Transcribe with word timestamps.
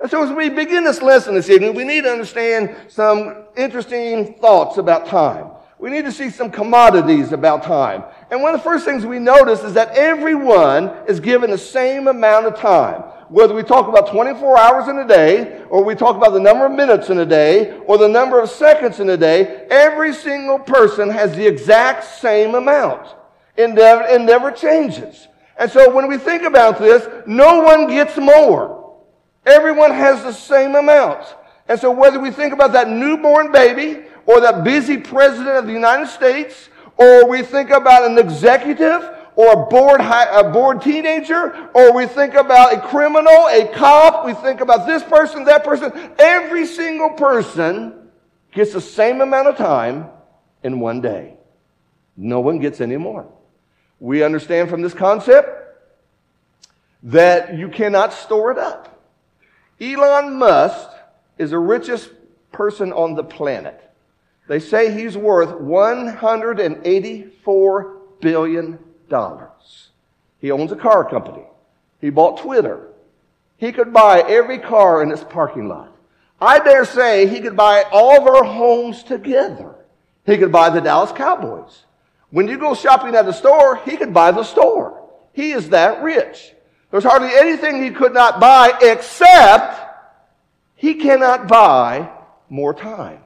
And 0.00 0.10
so 0.10 0.22
as 0.22 0.30
we 0.30 0.48
begin 0.48 0.84
this 0.84 1.02
lesson 1.02 1.34
this 1.34 1.50
evening, 1.50 1.74
we 1.74 1.84
need 1.84 2.04
to 2.04 2.10
understand 2.10 2.76
some 2.88 3.44
interesting 3.56 4.34
thoughts 4.34 4.78
about 4.78 5.06
time. 5.06 5.50
We 5.78 5.90
need 5.90 6.04
to 6.04 6.12
see 6.12 6.30
some 6.30 6.50
commodities 6.50 7.32
about 7.32 7.62
time. 7.62 8.04
And 8.30 8.42
one 8.42 8.54
of 8.54 8.60
the 8.60 8.64
first 8.64 8.84
things 8.84 9.04
we 9.04 9.18
notice 9.18 9.62
is 9.62 9.74
that 9.74 9.96
everyone 9.96 10.88
is 11.08 11.20
given 11.20 11.50
the 11.50 11.58
same 11.58 12.08
amount 12.08 12.46
of 12.46 12.56
time. 12.56 13.02
Whether 13.28 13.54
we 13.54 13.62
talk 13.62 13.88
about 13.88 14.08
24 14.08 14.58
hours 14.58 14.88
in 14.88 14.98
a 14.98 15.06
day, 15.06 15.62
or 15.68 15.84
we 15.84 15.94
talk 15.94 16.16
about 16.16 16.32
the 16.32 16.40
number 16.40 16.66
of 16.66 16.72
minutes 16.72 17.10
in 17.10 17.18
a 17.18 17.26
day, 17.26 17.78
or 17.86 17.98
the 17.98 18.08
number 18.08 18.40
of 18.40 18.48
seconds 18.48 19.00
in 19.00 19.10
a 19.10 19.16
day, 19.16 19.66
every 19.70 20.12
single 20.12 20.58
person 20.58 21.10
has 21.10 21.36
the 21.36 21.46
exact 21.46 22.04
same 22.04 22.54
amount. 22.54 23.06
It 23.56 23.70
never, 23.70 24.02
it 24.02 24.20
never 24.20 24.50
changes. 24.50 25.28
And 25.58 25.70
so 25.70 25.92
when 25.94 26.08
we 26.08 26.18
think 26.18 26.42
about 26.42 26.78
this, 26.78 27.06
no 27.26 27.60
one 27.62 27.88
gets 27.88 28.16
more. 28.16 28.87
Everyone 29.48 29.90
has 29.90 30.22
the 30.22 30.32
same 30.32 30.74
amount. 30.74 31.24
And 31.68 31.80
so 31.80 31.90
whether 31.90 32.20
we 32.20 32.30
think 32.30 32.52
about 32.52 32.72
that 32.72 32.88
newborn 32.88 33.50
baby 33.50 34.04
or 34.26 34.40
that 34.40 34.62
busy 34.62 34.98
president 34.98 35.56
of 35.56 35.66
the 35.66 35.72
United 35.72 36.08
States, 36.08 36.68
or 36.96 37.28
we 37.28 37.42
think 37.42 37.70
about 37.70 38.04
an 38.04 38.18
executive 38.18 39.08
or 39.36 39.52
a 39.52 39.66
bored, 39.66 40.00
a 40.00 40.50
bored 40.52 40.82
teenager, 40.82 41.70
or 41.72 41.94
we 41.94 42.06
think 42.06 42.34
about 42.34 42.74
a 42.74 42.80
criminal, 42.80 43.46
a 43.48 43.70
cop, 43.74 44.26
we 44.26 44.34
think 44.34 44.60
about 44.60 44.86
this 44.86 45.02
person, 45.04 45.44
that 45.44 45.64
person, 45.64 45.92
every 46.18 46.66
single 46.66 47.10
person 47.10 48.10
gets 48.52 48.72
the 48.72 48.80
same 48.80 49.20
amount 49.20 49.46
of 49.46 49.56
time 49.56 50.08
in 50.62 50.80
one 50.80 51.00
day. 51.00 51.36
No 52.16 52.40
one 52.40 52.58
gets 52.58 52.80
any 52.80 52.96
more. 52.96 53.32
We 54.00 54.24
understand 54.24 54.68
from 54.68 54.82
this 54.82 54.92
concept 54.92 55.48
that 57.04 57.56
you 57.56 57.68
cannot 57.68 58.12
store 58.12 58.50
it 58.50 58.58
up. 58.58 58.97
Elon 59.80 60.34
Musk 60.34 60.90
is 61.38 61.50
the 61.50 61.58
richest 61.58 62.10
person 62.52 62.92
on 62.92 63.14
the 63.14 63.24
planet. 63.24 63.80
They 64.48 64.58
say 64.58 64.92
he's 64.92 65.16
worth 65.16 65.50
$184 65.50 67.96
billion. 68.20 68.78
He 70.40 70.50
owns 70.50 70.72
a 70.72 70.76
car 70.76 71.08
company. 71.08 71.44
He 72.00 72.10
bought 72.10 72.40
Twitter. 72.40 72.88
He 73.56 73.70
could 73.72 73.92
buy 73.92 74.20
every 74.20 74.58
car 74.58 75.02
in 75.02 75.08
this 75.08 75.24
parking 75.24 75.68
lot. 75.68 75.94
I 76.40 76.60
dare 76.60 76.84
say 76.84 77.26
he 77.26 77.40
could 77.40 77.56
buy 77.56 77.84
all 77.90 78.20
of 78.20 78.26
our 78.26 78.44
homes 78.44 79.02
together. 79.02 79.74
He 80.24 80.36
could 80.36 80.52
buy 80.52 80.70
the 80.70 80.80
Dallas 80.80 81.10
Cowboys. 81.12 81.84
When 82.30 82.48
you 82.48 82.58
go 82.58 82.74
shopping 82.74 83.14
at 83.14 83.26
the 83.26 83.32
store, 83.32 83.76
he 83.76 83.96
could 83.96 84.14
buy 84.14 84.30
the 84.30 84.44
store. 84.44 85.08
He 85.32 85.52
is 85.52 85.70
that 85.70 86.02
rich. 86.02 86.52
There's 86.90 87.04
hardly 87.04 87.30
anything 87.34 87.82
he 87.82 87.90
could 87.90 88.14
not 88.14 88.40
buy 88.40 88.72
except 88.80 89.80
he 90.74 90.94
cannot 90.94 91.48
buy 91.48 92.10
more 92.48 92.72
time. 92.72 93.20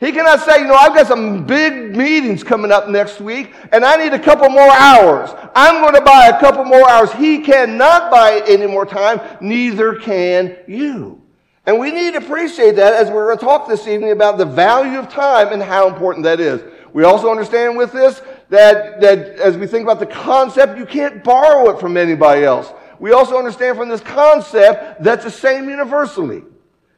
He 0.00 0.12
cannot 0.12 0.40
say, 0.40 0.60
you 0.60 0.68
know, 0.68 0.74
I've 0.74 0.94
got 0.94 1.08
some 1.08 1.44
big 1.44 1.96
meetings 1.96 2.44
coming 2.44 2.70
up 2.70 2.88
next 2.88 3.20
week 3.20 3.52
and 3.72 3.84
I 3.84 3.96
need 3.96 4.12
a 4.12 4.18
couple 4.18 4.48
more 4.48 4.70
hours. 4.70 5.30
I'm 5.56 5.82
going 5.82 5.94
to 5.94 6.00
buy 6.00 6.28
a 6.28 6.38
couple 6.38 6.64
more 6.64 6.88
hours. 6.88 7.12
He 7.14 7.40
cannot 7.40 8.10
buy 8.10 8.42
any 8.46 8.66
more 8.66 8.86
time. 8.86 9.20
Neither 9.40 9.96
can 9.96 10.56
you. 10.68 11.20
And 11.66 11.80
we 11.80 11.90
need 11.90 12.12
to 12.12 12.18
appreciate 12.18 12.76
that 12.76 12.94
as 12.94 13.10
we're 13.10 13.26
going 13.26 13.38
to 13.38 13.44
talk 13.44 13.68
this 13.68 13.88
evening 13.88 14.12
about 14.12 14.38
the 14.38 14.46
value 14.46 14.98
of 14.98 15.10
time 15.10 15.52
and 15.52 15.60
how 15.60 15.88
important 15.88 16.24
that 16.24 16.38
is. 16.38 16.62
We 16.92 17.02
also 17.02 17.30
understand 17.30 17.76
with 17.76 17.92
this 17.92 18.22
that, 18.50 19.00
that 19.00 19.18
as 19.40 19.56
we 19.58 19.66
think 19.66 19.82
about 19.82 19.98
the 19.98 20.06
concept, 20.06 20.78
you 20.78 20.86
can't 20.86 21.22
borrow 21.22 21.70
it 21.70 21.80
from 21.80 21.96
anybody 21.96 22.44
else. 22.44 22.72
We 22.98 23.12
also 23.12 23.38
understand 23.38 23.76
from 23.76 23.88
this 23.88 24.00
concept 24.00 25.02
that's 25.02 25.24
the 25.24 25.30
same 25.30 25.68
universally. 25.68 26.42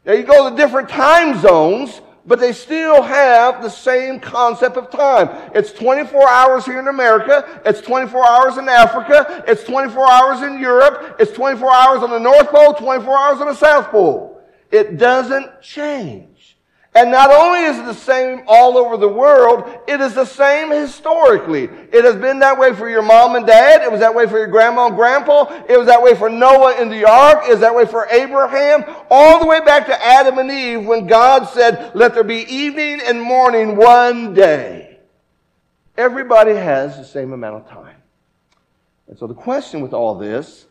Now 0.05 0.13
you 0.13 0.23
go 0.23 0.49
to 0.49 0.57
different 0.57 0.89
time 0.89 1.39
zones, 1.41 2.01
but 2.27 2.39
they 2.39 2.53
still 2.53 3.03
have 3.03 3.63
the 3.63 3.69
same 3.69 4.21
concept 4.21 4.77
of 4.77 4.91
time. 4.91 5.29
It's 5.55 5.73
24 5.73 6.29
hours 6.29 6.65
here 6.65 6.79
in 6.79 6.89
America. 6.89 7.61
It's 7.65 7.81
24 7.81 8.27
hours 8.27 8.57
in 8.57 8.69
Africa. 8.69 9.45
It's 9.47 9.65
24 9.65 10.11
hours 10.11 10.43
in 10.43 10.59
Europe. 10.59 11.17
It's 11.19 11.33
24 11.33 11.73
hours 11.73 12.03
on 12.03 12.11
the 12.11 12.19
North 12.19 12.49
Pole, 12.49 12.75
24 12.75 13.19
hours 13.19 13.41
on 13.41 13.47
the 13.49 13.55
South 13.55 13.89
Pole. 13.89 14.43
It 14.71 14.97
doesn't 14.97 15.61
change. 15.61 16.30
And 16.93 17.13
not 17.13 17.31
only 17.31 17.61
is 17.61 17.79
it 17.79 17.85
the 17.85 17.95
same 17.95 18.43
all 18.49 18.77
over 18.77 18.97
the 18.97 19.09
world, 19.09 19.79
it 19.87 20.01
is 20.01 20.15
the 20.15 20.25
same 20.25 20.73
historically. 20.73 21.65
It 21.93 22.05
has 22.05 22.17
been 22.17 22.41
that 22.41 22.59
way 22.59 22.75
for 22.75 22.91
your 22.91 23.03
mom 23.03 23.37
and 23.37 23.47
dad. 23.47 23.83
It 23.83 23.93
was 23.93 24.01
that 24.01 24.13
way 24.13 24.27
for 24.27 24.39
your 24.39 24.49
grandma 24.49 24.89
and 24.89 24.97
grandpa. 24.97 25.63
It 25.69 25.79
was 25.79 25.87
that 25.87 26.03
way 26.03 26.17
for 26.17 26.29
Noah 26.29 26.81
in 26.83 26.89
the 26.89 27.09
ark. 27.09 27.45
It 27.47 27.51
was 27.51 27.61
that 27.61 27.75
way 27.75 27.87
for 27.87 28.09
Abraham. 28.09 28.85
All 29.09 29.39
the 29.39 29.47
way 29.47 29.61
back 29.61 29.87
to 29.87 30.05
Adam 30.05 30.39
and 30.39 30.51
Eve 30.51 30.85
when 30.85 31.07
God 31.07 31.45
said, 31.45 31.93
let 31.95 32.15
there 32.15 32.25
be 32.25 32.43
evening 32.53 33.01
and 33.05 33.23
morning 33.23 33.77
one 33.77 34.35
day. 34.35 34.99
Everybody 35.97 36.55
has 36.55 36.97
the 36.97 37.05
same 37.05 37.33
amount 37.33 37.63
of 37.63 37.71
time. 37.71 37.97
And 39.07 39.17
so 39.17 39.29
the 39.29 39.35
question 39.35 39.81
with 39.81 39.93
all 39.93 40.17
this 40.17 40.67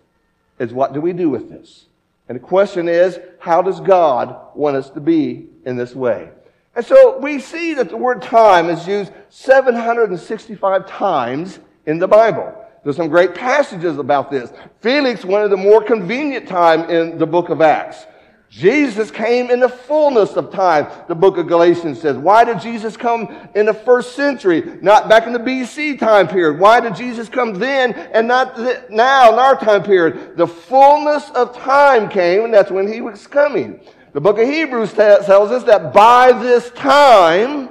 is 0.59 0.74
what 0.74 0.91
do 0.91 1.00
we 1.00 1.13
do 1.13 1.29
with 1.29 1.50
this? 1.50 1.85
And 2.28 2.35
the 2.35 2.41
question 2.41 2.90
is, 2.90 3.19
how 3.40 3.62
does 3.62 3.79
God 3.79 4.56
want 4.56 4.75
us 4.75 4.90
to 4.91 5.00
be 5.00 5.47
in 5.69 5.78
this 5.78 5.96
way? 5.96 6.30
And 6.75 6.85
so 6.85 7.18
we 7.19 7.40
see 7.40 7.74
that 7.75 7.90
the 7.90 7.97
word 7.97 8.22
time 8.22 8.69
is 8.69 8.88
used 8.88 9.12
765 9.30 10.88
times 10.88 11.59
in 11.85 12.00
the 12.00 12.07
Bible. 12.07 12.56
There's 12.84 12.96
some 12.96 13.09
great 13.09 13.35
passages 13.35 13.97
about 13.97 14.31
this. 14.31 14.52
Felix 14.81 15.25
wanted 15.25 15.52
a 15.53 15.58
more 15.58 15.84
convenient 15.84 16.47
time 16.47 16.90
in 16.90 17.18
the 17.18 17.25
book 17.25 17.50
of 17.50 17.62
Acts. 17.62 18.06
Jesus 18.50 19.12
came 19.12 19.52
in 19.52 19.59
the 19.59 19.69
fullness 19.69 20.35
of 20.35 20.52
time, 20.52 20.88
the 21.08 21.13
book 21.13 21.38
of 21.38 21.47
Galatians 21.47 22.02
says. 22.02 22.18
Why 22.18 22.44
did 22.44 22.59
Jesus 22.59 22.97
come 22.97 23.50
in 23.53 23.68
the 23.68 23.74
first 23.74 24.16
century, 24.16 24.79
not 24.81 25.08
back 25.08 25.28
in 25.28 25.34
the 25.34 25.40
BC 25.40 26.00
time 26.00 26.28
period? 26.28 26.59
Why 26.59 26.79
did 26.79 26.96
Jesus 26.96 27.29
come 27.29 27.53
then 27.53 27.94
and 27.94 28.28
not 28.28 28.58
now 28.90 29.34
in 29.34 29.38
our 29.38 29.59
time 29.59 29.84
period? 29.84 30.35
The 30.35 30.47
fullness 30.47 31.29
of 31.31 31.56
time 31.58 32.09
came, 32.09 32.46
and 32.46 32.53
that's 32.53 32.72
when 32.72 32.91
he 32.91 33.02
was 33.02 33.28
coming. 33.28 33.81
The 34.14 34.22
book 34.22 34.40
of 34.40 34.47
Hebrews 34.47 34.94
tells 34.94 35.52
us 35.52 35.64
that 35.66 35.94
by 35.94 36.31
this 36.31 36.72
time, 36.72 37.70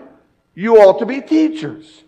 you 0.54 0.76
ought 0.76 0.98
to 1.00 1.06
be 1.06 1.20
teachers. 1.20 2.04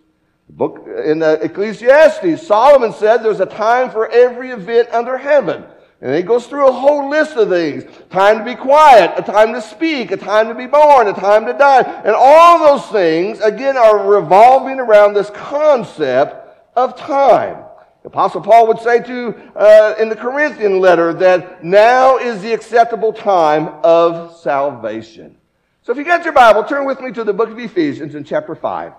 The 0.47 0.53
book 0.53 0.85
uh, 0.87 1.03
in 1.03 1.19
the 1.19 1.39
Ecclesiastes, 1.41 2.45
Solomon 2.45 2.93
said 2.93 3.17
there's 3.17 3.39
a 3.39 3.45
time 3.45 3.89
for 3.89 4.09
every 4.09 4.51
event 4.51 4.89
under 4.91 5.17
heaven. 5.17 5.63
And 6.01 6.15
he 6.15 6.21
goes 6.21 6.47
through 6.47 6.67
a 6.67 6.71
whole 6.71 7.09
list 7.09 7.37
of 7.37 7.49
things. 7.49 7.83
Time 8.09 8.39
to 8.39 8.43
be 8.43 8.55
quiet, 8.55 9.13
a 9.17 9.21
time 9.21 9.53
to 9.53 9.61
speak, 9.61 10.11
a 10.11 10.17
time 10.17 10.47
to 10.47 10.55
be 10.55 10.65
born, 10.65 11.07
a 11.07 11.13
time 11.13 11.45
to 11.45 11.53
die. 11.53 11.81
And 12.03 12.15
all 12.15 12.59
those 12.59 12.89
things, 12.91 13.39
again, 13.39 13.77
are 13.77 14.05
revolving 14.05 14.79
around 14.79 15.13
this 15.13 15.29
concept 15.29 16.35
of 16.75 16.97
time. 16.97 17.63
Apostle 18.03 18.41
Paul 18.41 18.67
would 18.67 18.79
say 18.79 19.01
to, 19.03 19.35
uh, 19.55 19.95
in 19.99 20.09
the 20.09 20.15
Corinthian 20.15 20.79
letter 20.79 21.13
that 21.13 21.63
now 21.63 22.17
is 22.17 22.41
the 22.41 22.51
acceptable 22.51 23.13
time 23.13 23.67
of 23.83 24.35
salvation. 24.37 25.37
So 25.83 25.91
if 25.91 25.97
you 25.97 26.03
got 26.03 26.23
your 26.23 26.33
Bible, 26.33 26.63
turn 26.63 26.85
with 26.85 26.99
me 26.99 27.11
to 27.11 27.23
the 27.23 27.33
book 27.33 27.49
of 27.49 27.59
Ephesians 27.59 28.15
in 28.15 28.23
chapter 28.23 28.55
5. 28.55 28.93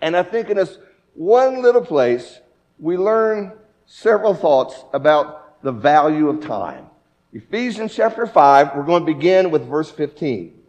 And 0.00 0.16
I 0.16 0.22
think 0.22 0.50
in 0.50 0.56
this 0.56 0.78
one 1.14 1.62
little 1.62 1.84
place, 1.84 2.40
we 2.78 2.96
learn 2.96 3.52
several 3.86 4.34
thoughts 4.34 4.84
about 4.92 5.62
the 5.62 5.72
value 5.72 6.28
of 6.28 6.44
time. 6.44 6.86
Ephesians 7.32 7.94
chapter 7.94 8.26
5, 8.26 8.74
we're 8.76 8.82
going 8.84 9.04
to 9.04 9.12
begin 9.12 9.50
with 9.50 9.66
verse 9.68 9.90
15. 9.90 10.60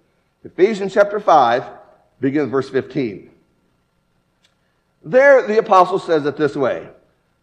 Ephesians 0.43 0.93
chapter 0.93 1.19
5 1.19 1.63
begins 2.19 2.49
verse 2.49 2.69
15. 2.69 3.29
There, 5.03 5.45
the 5.47 5.59
apostle 5.59 5.99
says 5.99 6.25
it 6.25 6.37
this 6.37 6.55
way 6.55 6.89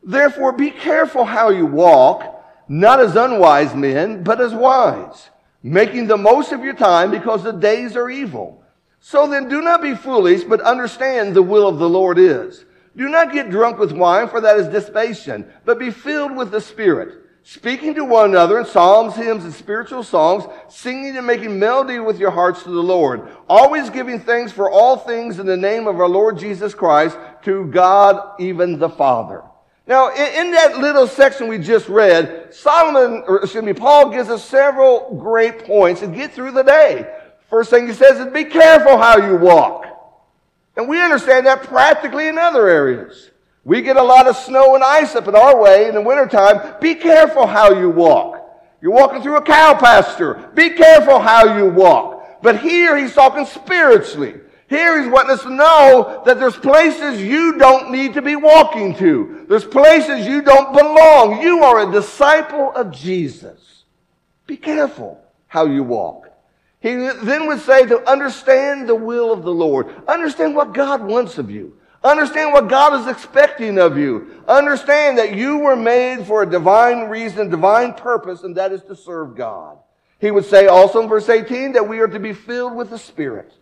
Therefore, 0.02 0.52
be 0.52 0.70
careful 0.70 1.24
how 1.24 1.50
you 1.50 1.66
walk, 1.66 2.44
not 2.68 3.00
as 3.00 3.16
unwise 3.16 3.74
men, 3.74 4.22
but 4.22 4.40
as 4.40 4.54
wise, 4.54 5.30
making 5.62 6.06
the 6.06 6.16
most 6.16 6.52
of 6.52 6.64
your 6.64 6.74
time 6.74 7.10
because 7.10 7.42
the 7.42 7.52
days 7.52 7.96
are 7.96 8.10
evil. 8.10 8.62
So 9.00 9.26
then, 9.26 9.48
do 9.48 9.62
not 9.62 9.82
be 9.82 9.94
foolish, 9.94 10.44
but 10.44 10.60
understand 10.60 11.34
the 11.34 11.42
will 11.42 11.68
of 11.68 11.78
the 11.78 11.88
Lord 11.88 12.18
is. 12.18 12.64
Do 12.96 13.08
not 13.08 13.32
get 13.32 13.50
drunk 13.50 13.78
with 13.78 13.92
wine, 13.92 14.28
for 14.28 14.40
that 14.40 14.56
is 14.56 14.68
dissipation, 14.68 15.50
but 15.64 15.78
be 15.78 15.90
filled 15.90 16.36
with 16.36 16.50
the 16.50 16.60
Spirit 16.60 17.20
speaking 17.42 17.94
to 17.94 18.04
one 18.04 18.30
another 18.30 18.58
in 18.58 18.66
psalms, 18.66 19.14
hymns, 19.16 19.44
and 19.44 19.52
spiritual 19.52 20.02
songs, 20.02 20.44
singing 20.68 21.16
and 21.16 21.26
making 21.26 21.58
melody 21.58 21.98
with 21.98 22.18
your 22.18 22.30
hearts 22.30 22.62
to 22.62 22.70
the 22.70 22.82
Lord, 22.82 23.28
always 23.48 23.90
giving 23.90 24.20
thanks 24.20 24.52
for 24.52 24.70
all 24.70 24.96
things 24.96 25.38
in 25.38 25.46
the 25.46 25.56
name 25.56 25.86
of 25.86 25.98
our 25.98 26.08
Lord 26.08 26.38
Jesus 26.38 26.74
Christ 26.74 27.16
to 27.42 27.66
God, 27.66 28.40
even 28.40 28.78
the 28.78 28.88
Father. 28.88 29.42
Now, 29.90 30.14
in, 30.14 30.52
that 30.52 30.78
little 30.78 31.08
section 31.08 31.48
we 31.48 31.58
just 31.58 31.88
read, 31.88 32.54
Solomon, 32.54 33.24
or 33.26 33.40
excuse 33.42 33.64
me, 33.64 33.72
Paul 33.72 34.10
gives 34.10 34.28
us 34.28 34.44
several 34.44 35.16
great 35.20 35.64
points 35.64 36.00
to 36.00 36.06
get 36.06 36.32
through 36.32 36.52
the 36.52 36.62
day. 36.62 37.12
First 37.48 37.70
thing 37.70 37.88
he 37.88 37.92
says 37.92 38.20
is 38.20 38.32
be 38.32 38.44
careful 38.44 38.96
how 38.96 39.18
you 39.18 39.34
walk. 39.34 39.86
And 40.76 40.88
we 40.88 41.02
understand 41.02 41.44
that 41.46 41.64
practically 41.64 42.28
in 42.28 42.38
other 42.38 42.68
areas. 42.68 43.32
We 43.64 43.82
get 43.82 43.96
a 43.96 44.02
lot 44.02 44.28
of 44.28 44.36
snow 44.36 44.76
and 44.76 44.84
ice 44.84 45.16
up 45.16 45.26
in 45.26 45.34
our 45.34 45.60
way 45.60 45.88
in 45.88 45.96
the 45.96 46.02
wintertime. 46.02 46.76
Be 46.80 46.94
careful 46.94 47.48
how 47.48 47.72
you 47.72 47.90
walk. 47.90 48.48
You're 48.80 48.92
walking 48.92 49.22
through 49.22 49.38
a 49.38 49.42
cow 49.42 49.74
pasture. 49.74 50.52
Be 50.54 50.70
careful 50.70 51.18
how 51.18 51.58
you 51.58 51.66
walk. 51.68 52.42
But 52.44 52.60
here 52.60 52.96
he's 52.96 53.12
talking 53.12 53.44
spiritually. 53.44 54.40
Here 54.70 55.02
he's 55.02 55.10
wanting 55.10 55.32
us 55.32 55.42
to 55.42 55.50
know 55.50 56.22
that 56.24 56.38
there's 56.38 56.56
places 56.56 57.20
you 57.20 57.58
don't 57.58 57.90
need 57.90 58.14
to 58.14 58.22
be 58.22 58.36
walking 58.36 58.94
to. 58.98 59.44
There's 59.48 59.64
places 59.64 60.28
you 60.28 60.42
don't 60.42 60.72
belong. 60.72 61.42
You 61.42 61.64
are 61.64 61.88
a 61.88 61.92
disciple 61.92 62.70
of 62.76 62.92
Jesus. 62.92 63.82
Be 64.46 64.56
careful 64.56 65.20
how 65.48 65.66
you 65.66 65.82
walk. 65.82 66.30
He 66.78 66.94
then 66.94 67.48
would 67.48 67.58
say 67.62 67.84
to 67.86 68.08
understand 68.08 68.88
the 68.88 68.94
will 68.94 69.32
of 69.32 69.42
the 69.42 69.52
Lord. 69.52 69.88
Understand 70.06 70.54
what 70.54 70.72
God 70.72 71.02
wants 71.02 71.36
of 71.38 71.50
you. 71.50 71.76
Understand 72.04 72.52
what 72.52 72.68
God 72.68 73.00
is 73.00 73.08
expecting 73.08 73.76
of 73.76 73.98
you. 73.98 74.40
Understand 74.46 75.18
that 75.18 75.34
you 75.34 75.58
were 75.58 75.74
made 75.74 76.24
for 76.24 76.44
a 76.44 76.48
divine 76.48 77.08
reason, 77.08 77.50
divine 77.50 77.92
purpose, 77.92 78.44
and 78.44 78.56
that 78.56 78.70
is 78.70 78.84
to 78.84 78.94
serve 78.94 79.34
God. 79.34 79.78
He 80.20 80.30
would 80.30 80.44
say 80.44 80.68
also 80.68 81.02
in 81.02 81.08
verse 81.08 81.28
18 81.28 81.72
that 81.72 81.88
we 81.88 81.98
are 81.98 82.06
to 82.06 82.20
be 82.20 82.34
filled 82.34 82.76
with 82.76 82.90
the 82.90 82.98
Spirit. 82.98 83.52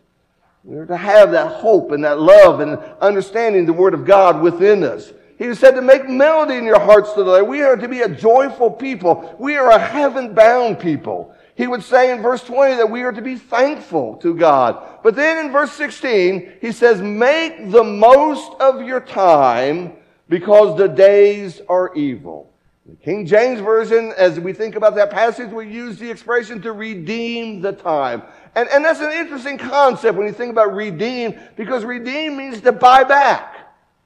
We 0.68 0.76
are 0.76 0.84
to 0.84 0.98
have 0.98 1.30
that 1.30 1.50
hope 1.50 1.92
and 1.92 2.04
that 2.04 2.20
love 2.20 2.60
and 2.60 2.78
understanding 3.00 3.64
the 3.64 3.72
Word 3.72 3.94
of 3.94 4.04
God 4.04 4.42
within 4.42 4.84
us. 4.84 5.14
He 5.38 5.54
said 5.54 5.70
to 5.70 5.80
make 5.80 6.06
melody 6.10 6.56
in 6.56 6.64
your 6.64 6.78
hearts 6.78 7.14
to 7.14 7.24
the 7.24 7.30
Lord. 7.30 7.48
We 7.48 7.62
are 7.62 7.74
to 7.74 7.88
be 7.88 8.02
a 8.02 8.08
joyful 8.08 8.72
people. 8.72 9.34
We 9.38 9.56
are 9.56 9.70
a 9.70 9.78
heaven 9.78 10.34
bound 10.34 10.78
people. 10.78 11.34
He 11.54 11.66
would 11.66 11.82
say 11.82 12.12
in 12.12 12.20
verse 12.20 12.44
20 12.44 12.74
that 12.74 12.90
we 12.90 13.02
are 13.02 13.12
to 13.12 13.22
be 13.22 13.36
thankful 13.36 14.16
to 14.16 14.34
God. 14.34 15.00
But 15.02 15.16
then 15.16 15.46
in 15.46 15.52
verse 15.52 15.72
16, 15.72 16.58
he 16.60 16.70
says, 16.70 17.00
make 17.00 17.70
the 17.70 17.84
most 17.84 18.52
of 18.60 18.82
your 18.82 19.00
time 19.00 19.94
because 20.28 20.76
the 20.76 20.88
days 20.88 21.62
are 21.70 21.94
evil. 21.94 22.52
The 22.84 22.96
King 22.96 23.24
James 23.26 23.60
Version, 23.60 24.12
as 24.16 24.38
we 24.38 24.52
think 24.52 24.74
about 24.74 24.94
that 24.96 25.10
passage, 25.10 25.50
we 25.50 25.68
use 25.68 25.98
the 25.98 26.10
expression 26.10 26.60
to 26.62 26.72
redeem 26.72 27.62
the 27.62 27.72
time. 27.72 28.22
And, 28.58 28.68
and 28.70 28.84
that's 28.84 28.98
an 28.98 29.12
interesting 29.12 29.56
concept 29.56 30.18
when 30.18 30.26
you 30.26 30.32
think 30.32 30.50
about 30.50 30.74
redeem, 30.74 31.38
because 31.54 31.84
redeem 31.84 32.36
means 32.36 32.60
to 32.62 32.72
buy 32.72 33.04
back. 33.04 33.54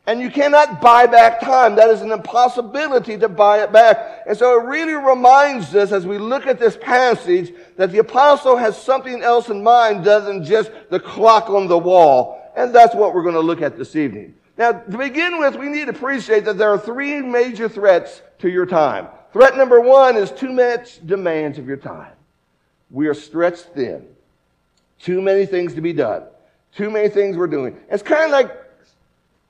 And 0.06 0.20
you 0.20 0.30
cannot 0.30 0.78
buy 0.78 1.06
back 1.06 1.40
time. 1.40 1.74
That 1.76 1.88
is 1.88 2.02
an 2.02 2.12
impossibility 2.12 3.16
to 3.16 3.30
buy 3.30 3.62
it 3.62 3.72
back. 3.72 4.24
And 4.26 4.36
so 4.36 4.60
it 4.60 4.64
really 4.64 4.92
reminds 4.92 5.74
us 5.74 5.90
as 5.90 6.04
we 6.04 6.18
look 6.18 6.46
at 6.46 6.58
this 6.58 6.76
passage 6.76 7.54
that 7.78 7.92
the 7.92 8.00
apostle 8.00 8.58
has 8.58 8.76
something 8.76 9.22
else 9.22 9.48
in 9.48 9.62
mind 9.62 10.06
other 10.06 10.26
than 10.26 10.44
just 10.44 10.70
the 10.90 11.00
clock 11.00 11.48
on 11.48 11.66
the 11.66 11.78
wall. 11.78 12.52
And 12.54 12.74
that's 12.74 12.94
what 12.94 13.14
we're 13.14 13.22
going 13.22 13.36
to 13.36 13.40
look 13.40 13.62
at 13.62 13.78
this 13.78 13.96
evening. 13.96 14.34
Now, 14.58 14.72
to 14.72 14.98
begin 14.98 15.38
with, 15.38 15.56
we 15.56 15.70
need 15.70 15.86
to 15.86 15.92
appreciate 15.92 16.44
that 16.44 16.58
there 16.58 16.68
are 16.68 16.78
three 16.78 17.22
major 17.22 17.70
threats 17.70 18.20
to 18.40 18.50
your 18.50 18.66
time. 18.66 19.08
Threat 19.32 19.56
number 19.56 19.80
one 19.80 20.18
is 20.18 20.30
too 20.30 20.52
much 20.52 21.00
demands 21.06 21.56
of 21.56 21.66
your 21.66 21.78
time. 21.78 22.12
We 22.90 23.06
are 23.06 23.14
stretched 23.14 23.68
thin. 23.74 24.08
Too 25.02 25.20
many 25.20 25.46
things 25.46 25.74
to 25.74 25.80
be 25.80 25.92
done. 25.92 26.22
Too 26.72 26.88
many 26.88 27.08
things 27.08 27.36
we're 27.36 27.48
doing. 27.48 27.76
It's 27.90 28.04
kind 28.04 28.24
of 28.24 28.30
like 28.30 28.56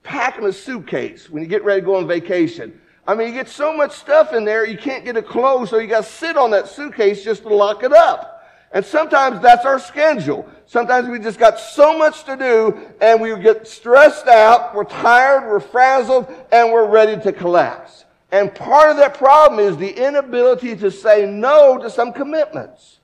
packing 0.02 0.46
a 0.46 0.52
suitcase 0.52 1.28
when 1.28 1.42
you 1.42 1.48
get 1.48 1.62
ready 1.62 1.82
to 1.82 1.84
go 1.84 1.96
on 1.96 2.08
vacation. 2.08 2.80
I 3.06 3.14
mean, 3.14 3.28
you 3.28 3.34
get 3.34 3.48
so 3.48 3.76
much 3.76 3.92
stuff 3.92 4.32
in 4.32 4.44
there, 4.44 4.66
you 4.66 4.78
can't 4.78 5.04
get 5.04 5.16
it 5.16 5.28
closed, 5.28 5.70
so 5.70 5.78
you 5.78 5.88
got 5.88 6.04
to 6.04 6.10
sit 6.10 6.38
on 6.38 6.52
that 6.52 6.68
suitcase 6.68 7.22
just 7.22 7.42
to 7.42 7.54
lock 7.54 7.82
it 7.82 7.92
up. 7.92 8.48
And 8.72 8.82
sometimes 8.84 9.42
that's 9.42 9.66
our 9.66 9.78
schedule. 9.78 10.48
Sometimes 10.64 11.08
we 11.08 11.18
just 11.18 11.38
got 11.38 11.60
so 11.60 11.98
much 11.98 12.24
to 12.24 12.36
do 12.36 12.88
and 13.02 13.20
we 13.20 13.38
get 13.38 13.66
stressed 13.66 14.28
out, 14.28 14.74
we're 14.74 14.84
tired, 14.84 15.46
we're 15.46 15.60
frazzled, 15.60 16.34
and 16.50 16.72
we're 16.72 16.88
ready 16.88 17.20
to 17.22 17.32
collapse. 17.32 18.06
And 18.30 18.54
part 18.54 18.90
of 18.90 18.96
that 18.96 19.18
problem 19.18 19.60
is 19.60 19.76
the 19.76 19.90
inability 19.90 20.74
to 20.76 20.90
say 20.90 21.26
no 21.26 21.76
to 21.76 21.90
some 21.90 22.14
commitments. 22.14 23.00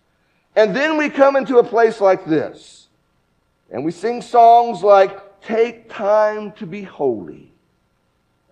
And 0.59 0.75
then 0.75 0.97
we 0.97 1.09
come 1.09 1.37
into 1.37 1.59
a 1.59 1.63
place 1.63 2.01
like 2.01 2.27
this. 2.27 2.89
And 3.71 3.85
we 3.85 3.93
sing 3.93 4.21
songs 4.21 4.83
like, 4.83 5.41
Take 5.41 5.89
time 5.89 6.51
to 6.53 6.67
be 6.67 6.83
holy. 6.83 7.53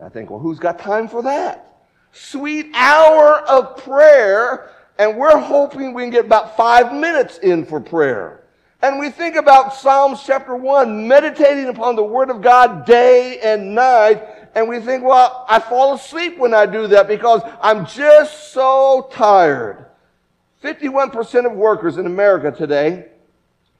I 0.00 0.08
think, 0.08 0.30
well, 0.30 0.38
who's 0.38 0.60
got 0.60 0.78
time 0.78 1.08
for 1.08 1.20
that? 1.24 1.82
Sweet 2.12 2.70
hour 2.74 3.40
of 3.48 3.78
prayer, 3.78 4.70
and 5.00 5.16
we're 5.16 5.36
hoping 5.36 5.92
we 5.94 6.04
can 6.04 6.10
get 6.10 6.26
about 6.26 6.56
five 6.56 6.94
minutes 6.94 7.38
in 7.38 7.66
for 7.66 7.80
prayer. 7.80 8.44
And 8.82 9.00
we 9.00 9.10
think 9.10 9.34
about 9.34 9.74
Psalms 9.74 10.22
chapter 10.24 10.54
1, 10.54 11.08
meditating 11.08 11.66
upon 11.66 11.96
the 11.96 12.04
Word 12.04 12.30
of 12.30 12.40
God 12.40 12.86
day 12.86 13.40
and 13.40 13.74
night, 13.74 14.22
and 14.54 14.68
we 14.68 14.78
think, 14.78 15.02
well, 15.02 15.44
I 15.48 15.58
fall 15.58 15.94
asleep 15.94 16.38
when 16.38 16.54
I 16.54 16.66
do 16.66 16.86
that 16.86 17.08
because 17.08 17.42
I'm 17.60 17.84
just 17.84 18.52
so 18.52 19.08
tired. 19.12 19.86
51% 20.66 21.46
of 21.46 21.52
workers 21.52 21.96
in 21.96 22.06
America 22.06 22.50
today 22.50 23.06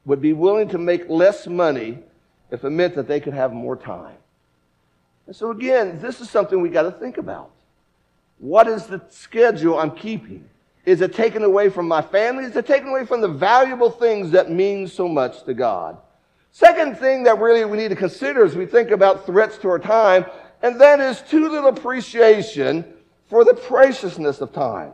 would 0.04 0.20
be 0.20 0.32
willing 0.32 0.68
to 0.68 0.78
make 0.78 1.08
less 1.08 1.48
money 1.48 1.98
if 2.52 2.62
it 2.62 2.70
meant 2.70 2.94
that 2.94 3.08
they 3.08 3.18
could 3.18 3.34
have 3.34 3.52
more 3.52 3.74
time. 3.74 4.14
And 5.26 5.34
so 5.34 5.50
again, 5.50 5.98
this 6.00 6.20
is 6.20 6.30
something 6.30 6.60
we 6.60 6.68
got 6.68 6.82
to 6.82 6.92
think 6.92 7.18
about. 7.18 7.50
What 8.38 8.68
is 8.68 8.86
the 8.86 9.02
schedule 9.08 9.76
I'm 9.80 9.96
keeping? 9.96 10.48
Is 10.84 11.00
it 11.00 11.12
taken 11.12 11.42
away 11.42 11.70
from 11.70 11.88
my 11.88 12.02
family? 12.02 12.44
Is 12.44 12.54
it 12.54 12.68
taken 12.68 12.90
away 12.90 13.04
from 13.04 13.20
the 13.20 13.28
valuable 13.28 13.90
things 13.90 14.30
that 14.30 14.52
mean 14.52 14.86
so 14.86 15.08
much 15.08 15.42
to 15.42 15.54
God? 15.54 15.98
Second 16.52 16.98
thing 16.98 17.24
that 17.24 17.40
really 17.40 17.64
we 17.64 17.76
need 17.76 17.88
to 17.88 17.96
consider 17.96 18.44
as 18.44 18.54
we 18.54 18.64
think 18.64 18.92
about 18.92 19.26
threats 19.26 19.58
to 19.58 19.68
our 19.68 19.80
time, 19.80 20.24
and 20.62 20.80
that 20.80 21.00
is 21.00 21.20
too 21.22 21.48
little 21.48 21.68
appreciation 21.68 22.84
for 23.26 23.44
the 23.44 23.54
preciousness 23.54 24.40
of 24.40 24.52
time. 24.52 24.92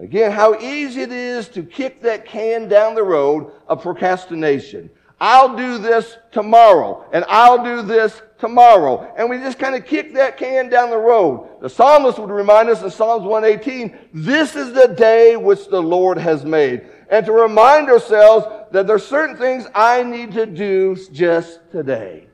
Again, 0.00 0.30
how 0.30 0.58
easy 0.60 1.02
it 1.02 1.12
is 1.12 1.48
to 1.48 1.62
kick 1.62 2.02
that 2.02 2.24
can 2.24 2.68
down 2.68 2.94
the 2.94 3.02
road 3.02 3.50
of 3.66 3.82
procrastination. 3.82 4.90
I'll 5.20 5.56
do 5.56 5.78
this 5.78 6.16
tomorrow, 6.30 7.04
and 7.12 7.24
I'll 7.28 7.64
do 7.64 7.82
this 7.82 8.22
tomorrow. 8.38 9.12
And 9.16 9.28
we 9.28 9.38
just 9.38 9.58
kind 9.58 9.74
of 9.74 9.84
kick 9.84 10.14
that 10.14 10.36
can 10.36 10.68
down 10.68 10.90
the 10.90 10.98
road. 10.98 11.60
The 11.60 11.68
psalmist 11.68 12.20
would 12.20 12.30
remind 12.30 12.68
us 12.68 12.82
in 12.82 12.90
Psalms 12.90 13.24
118, 13.24 13.98
this 14.14 14.54
is 14.54 14.72
the 14.72 14.86
day 14.86 15.36
which 15.36 15.66
the 15.66 15.82
Lord 15.82 16.18
has 16.18 16.44
made. 16.44 16.86
And 17.10 17.26
to 17.26 17.32
remind 17.32 17.88
ourselves 17.88 18.46
that 18.70 18.86
there 18.86 18.96
are 18.96 19.00
certain 19.00 19.36
things 19.36 19.66
I 19.74 20.04
need 20.04 20.32
to 20.32 20.46
do 20.46 20.96
just 21.10 21.58
today. 21.72 22.28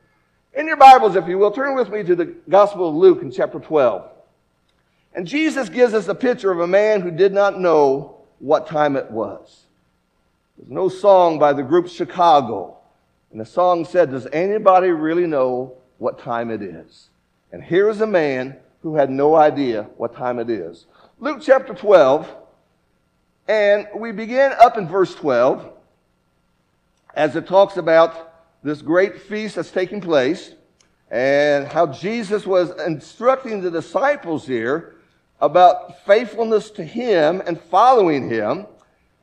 In 0.53 0.67
your 0.67 0.77
Bibles, 0.77 1.15
if 1.15 1.27
you 1.27 1.39
will, 1.39 1.51
turn 1.51 1.75
with 1.75 1.89
me 1.89 2.03
to 2.03 2.15
the 2.15 2.35
Gospel 2.47 2.89
of 2.89 2.95
Luke 2.95 3.23
in 3.23 3.31
chapter 3.31 3.59
12. 3.59 4.11
And 5.15 5.25
Jesus 5.25 5.69
gives 5.69 5.93
us 5.93 6.09
a 6.09 6.13
picture 6.13 6.51
of 6.51 6.59
a 6.59 6.67
man 6.67 6.99
who 6.99 7.09
did 7.09 7.33
not 7.33 7.57
know 7.57 8.17
what 8.39 8.67
time 8.67 8.97
it 8.97 9.09
was. 9.09 9.63
There's 10.57 10.69
no 10.69 10.89
song 10.89 11.39
by 11.39 11.53
the 11.53 11.63
group 11.63 11.87
Chicago. 11.87 12.77
And 13.31 13.39
the 13.39 13.45
song 13.45 13.85
said, 13.85 14.11
Does 14.11 14.27
anybody 14.33 14.89
really 14.89 15.25
know 15.25 15.73
what 15.99 16.19
time 16.19 16.51
it 16.51 16.61
is? 16.61 17.09
And 17.53 17.63
here 17.63 17.89
is 17.89 18.01
a 18.01 18.07
man 18.07 18.57
who 18.81 18.95
had 18.95 19.09
no 19.09 19.35
idea 19.35 19.83
what 19.95 20.15
time 20.15 20.37
it 20.37 20.49
is. 20.49 20.85
Luke 21.19 21.39
chapter 21.41 21.73
12, 21.73 22.29
and 23.47 23.87
we 23.95 24.11
begin 24.11 24.51
up 24.59 24.77
in 24.77 24.85
verse 24.85 25.15
12 25.15 25.71
as 27.13 27.37
it 27.37 27.47
talks 27.47 27.77
about 27.77 28.33
this 28.63 28.81
great 28.81 29.21
feast 29.21 29.55
that's 29.55 29.71
taking 29.71 30.01
place 30.01 30.55
and 31.09 31.67
how 31.67 31.87
Jesus 31.87 32.45
was 32.45 32.71
instructing 32.85 33.61
the 33.61 33.71
disciples 33.71 34.45
here 34.45 34.94
about 35.41 36.05
faithfulness 36.05 36.69
to 36.71 36.83
Him 36.83 37.41
and 37.45 37.59
following 37.59 38.29
Him. 38.29 38.65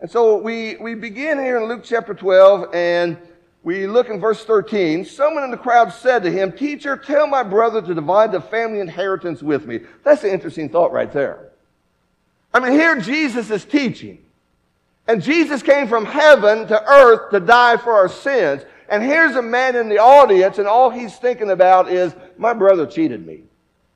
And 0.01 0.11
so 0.11 0.37
we, 0.37 0.77
we 0.77 0.95
begin 0.95 1.39
here 1.39 1.59
in 1.59 1.65
Luke 1.65 1.83
chapter 1.85 2.15
12 2.15 2.75
and 2.75 3.17
we 3.63 3.87
look 3.87 4.09
in 4.09 4.21
verse 4.21 4.45
13. 4.45 5.05
Someone 5.05 5.45
in 5.45 5.51
the 5.51 5.57
crowd 5.57 5.93
said 5.93 6.25
to 6.25 6.31
him, 6.31 6.51
Teacher, 6.51 6.97
tell 6.97 7.29
my 7.29 7.45
brother 7.45 7.81
to 7.81 7.95
divide 7.95 8.33
the 8.33 8.41
family 8.41 8.81
inheritance 8.81 9.43
with 9.43 9.67
me. 9.67 9.81
That's 10.03 10.25
an 10.25 10.31
interesting 10.31 10.69
thought 10.69 10.93
right 10.93 11.13
there. 11.13 11.53
I 12.53 12.61
mean, 12.61 12.73
here 12.73 12.99
Jesus 13.01 13.51
is 13.51 13.65
teaching. 13.65 14.19
And 15.07 15.23
Jesus 15.23 15.63
came 15.63 15.89
from 15.89 16.05
heaven 16.05 16.67
to 16.69 16.85
earth 16.85 17.31
to 17.31 17.41
die 17.41 17.77
for 17.77 17.93
our 17.93 18.09
sins. 18.09 18.63
And 18.89 19.03
here's 19.03 19.37
a 19.37 19.43
man 19.43 19.75
in 19.77 19.89
the 19.89 19.99
audience, 19.99 20.59
and 20.59 20.69
all 20.69 20.91
he's 20.91 21.17
thinking 21.17 21.51
about 21.51 21.91
is, 21.91 22.15
My 22.37 22.53
brother 22.53 22.87
cheated 22.87 23.25
me. 23.27 23.43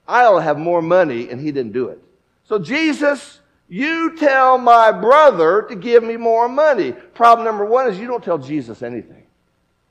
I 0.09 0.25
ought 0.25 0.37
to 0.37 0.43
have 0.43 0.59
more 0.59 0.81
money, 0.81 1.29
and 1.29 1.41
he 1.41 1.53
didn't 1.53 1.73
do 1.73 1.89
it. 1.89 2.01
So 2.47 2.59
Jesus 2.59 3.41
you 3.69 4.17
tell 4.17 4.59
my 4.59 4.93
brother 4.93 5.63
to 5.69 5.75
give 5.75 6.05
me 6.05 6.17
more 6.17 6.49
money. 6.49 6.93
Problem 6.93 7.45
number 7.45 7.65
one 7.65 7.89
is 7.89 7.99
you 7.99 8.07
don't 8.07 8.23
tell 8.23 8.39
Jesus 8.39 8.83
anything. 8.83 9.25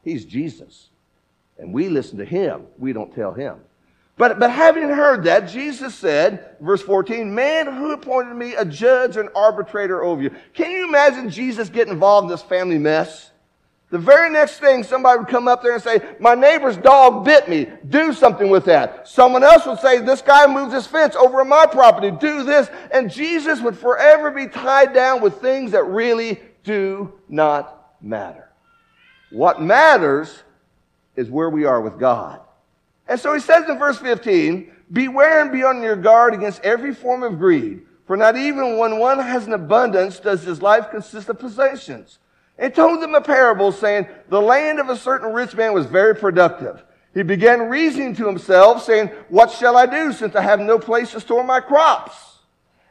He's 0.02 0.24
Jesus. 0.24 0.90
And 1.58 1.74
we 1.74 1.90
listen 1.90 2.18
to 2.20 2.26
him. 2.26 2.68
We 2.78 2.94
don't 2.94 3.14
tell 3.14 3.34
him. 3.34 3.58
But, 4.18 4.40
but 4.40 4.50
having 4.50 4.88
heard 4.88 5.26
that, 5.26 5.50
Jesus 5.50 5.94
said, 5.94 6.56
verse 6.62 6.82
14, 6.82 7.36
Man, 7.36 7.66
who 7.66 7.92
appointed 7.92 8.36
me 8.36 8.56
a 8.56 8.64
judge 8.64 9.18
and 9.18 9.30
arbitrator 9.36 10.04
over 10.04 10.22
you? 10.22 10.32
Can 10.54 10.72
you 10.72 10.88
imagine 10.88 11.30
Jesus 11.30 11.68
getting 11.68 11.94
involved 11.94 12.26
in 12.26 12.32
this 12.32 12.42
family 12.42 12.78
mess? 12.78 13.32
The 13.92 14.00
very 14.00 14.32
next 14.32 14.60
thing, 14.60 14.84
somebody 14.84 15.20
would 15.20 15.28
come 15.28 15.48
up 15.48 15.62
there 15.62 15.74
and 15.74 15.84
say, 15.84 16.02
My 16.20 16.34
neighbor's 16.34 16.76
dog 16.76 17.24
bit 17.24 17.48
me. 17.48 17.68
Do 17.88 18.14
something 18.14 18.50
with 18.50 18.66
that. 18.66 19.08
Someone 19.08 19.44
else 19.44 19.66
would 19.66 19.80
say, 19.80 20.00
This 20.00 20.22
guy 20.22 20.48
moved 20.48 20.74
his 20.74 20.88
fence 20.88 21.16
over 21.16 21.42
on 21.42 21.50
my 21.50 21.66
property. 21.68 22.12
Do 22.12 22.44
this. 22.44 22.68
And 22.92 23.12
Jesus 23.12 23.62
would 23.62 23.78
forever 23.78 24.32
be 24.32 24.48
tied 24.48 24.94
down 24.94 25.22
with 25.22 25.40
things 25.40 25.72
that 25.72 25.84
really 25.84 26.40
do 26.64 27.14
not 27.30 27.94
matter. 28.02 28.50
What 29.30 29.62
matters 29.62 30.44
is 31.16 31.30
where 31.30 31.50
we 31.50 31.66
are 31.66 31.82
with 31.82 32.00
God. 32.00 32.42
And 33.08 33.20
so 33.20 33.34
he 33.34 33.40
says 33.40 33.70
in 33.70 33.78
verse 33.78 34.00
15, 34.00 34.72
Beware 34.92 35.42
and 35.42 35.52
be 35.52 35.64
on 35.64 35.82
your 35.82 35.96
guard 35.96 36.34
against 36.34 36.62
every 36.62 36.94
form 36.94 37.24
of 37.24 37.40
greed, 37.40 37.82
for 38.06 38.18
not 38.18 38.36
even 38.36 38.78
when 38.78 39.00
one 39.00 39.20
has 39.20 39.48
an 39.48 39.54
abundance 39.54 40.20
does 40.20 40.44
his 40.44 40.62
life 40.62 40.90
consist 40.92 41.30
of 41.30 41.40
possessions. 41.40 42.20
And 42.58 42.74
told 42.74 43.02
them 43.02 43.16
a 43.16 43.22
parable 43.22 43.72
saying, 43.72 44.08
The 44.30 44.42
land 44.42 44.80
of 44.80 44.90
a 44.90 44.98
certain 44.98 45.34
rich 45.34 45.56
man 45.56 45.74
was 45.74 45.86
very 45.86 46.16
productive. 46.16 46.84
He 47.14 47.24
began 47.24 47.70
reasoning 47.70 48.16
to 48.16 48.28
himself, 48.28 48.84
saying, 48.84 49.08
What 49.30 49.52
shall 49.52 49.78
I 49.78 49.86
do 49.86 50.14
since 50.14 50.36
I 50.36 50.42
have 50.42 50.60
no 50.60 50.80
place 50.80 51.12
to 51.12 51.20
store 51.20 51.44
my 51.44 51.60
crops? 51.60 52.14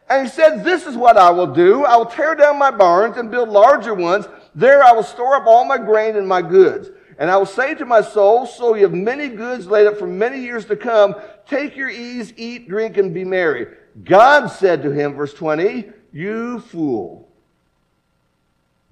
And 0.08 0.26
he 0.26 0.32
said, 0.32 0.64
This 0.64 0.86
is 0.86 0.96
what 0.96 1.16
I 1.16 1.30
will 1.30 1.52
do. 1.52 1.84
I 1.84 1.96
will 1.96 2.06
tear 2.06 2.34
down 2.34 2.58
my 2.58 2.70
barns 2.70 3.16
and 3.16 3.30
build 3.30 3.48
larger 3.48 3.94
ones. 3.94 4.26
There 4.54 4.82
I 4.82 4.92
will 4.92 5.02
store 5.02 5.36
up 5.36 5.46
all 5.46 5.64
my 5.64 5.78
grain 5.78 6.16
and 6.16 6.28
my 6.28 6.42
goods. 6.42 6.90
And 7.18 7.30
I 7.30 7.36
will 7.36 7.46
say 7.46 7.74
to 7.74 7.86
my 7.86 8.00
soul, 8.00 8.46
So 8.46 8.74
you 8.74 8.82
have 8.82 8.92
many 8.92 9.28
goods 9.28 9.66
laid 9.66 9.86
up 9.86 9.98
for 9.98 10.06
many 10.06 10.40
years 10.40 10.64
to 10.66 10.76
come. 10.76 11.14
Take 11.46 11.76
your 11.76 11.90
ease, 11.90 12.34
eat, 12.36 12.68
drink, 12.68 12.96
and 12.96 13.14
be 13.14 13.24
merry. 13.24 13.66
God 14.02 14.48
said 14.48 14.82
to 14.82 14.90
him, 14.90 15.14
verse 15.14 15.34
20, 15.34 15.90
You 16.12 16.60
fool. 16.60 17.28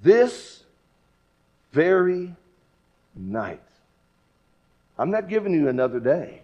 This 0.01 0.62
very 1.73 2.35
night. 3.15 3.63
I'm 4.99 5.11
not 5.11 5.29
giving 5.29 5.53
you 5.53 5.69
another 5.69 6.01
day. 6.01 6.43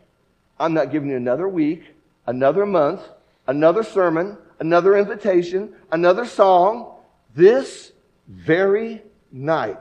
I'm 0.59 0.75
not 0.75 0.91
giving 0.91 1.11
you 1.11 1.17
another 1.17 1.49
week, 1.49 1.83
another 2.27 2.67
month, 2.67 3.01
another 3.47 3.83
sermon, 3.83 4.37
another 4.59 4.97
invitation, 4.97 5.75
another 5.93 6.25
song. 6.25 6.95
This 7.35 7.93
very 8.27 9.03
night. 9.31 9.81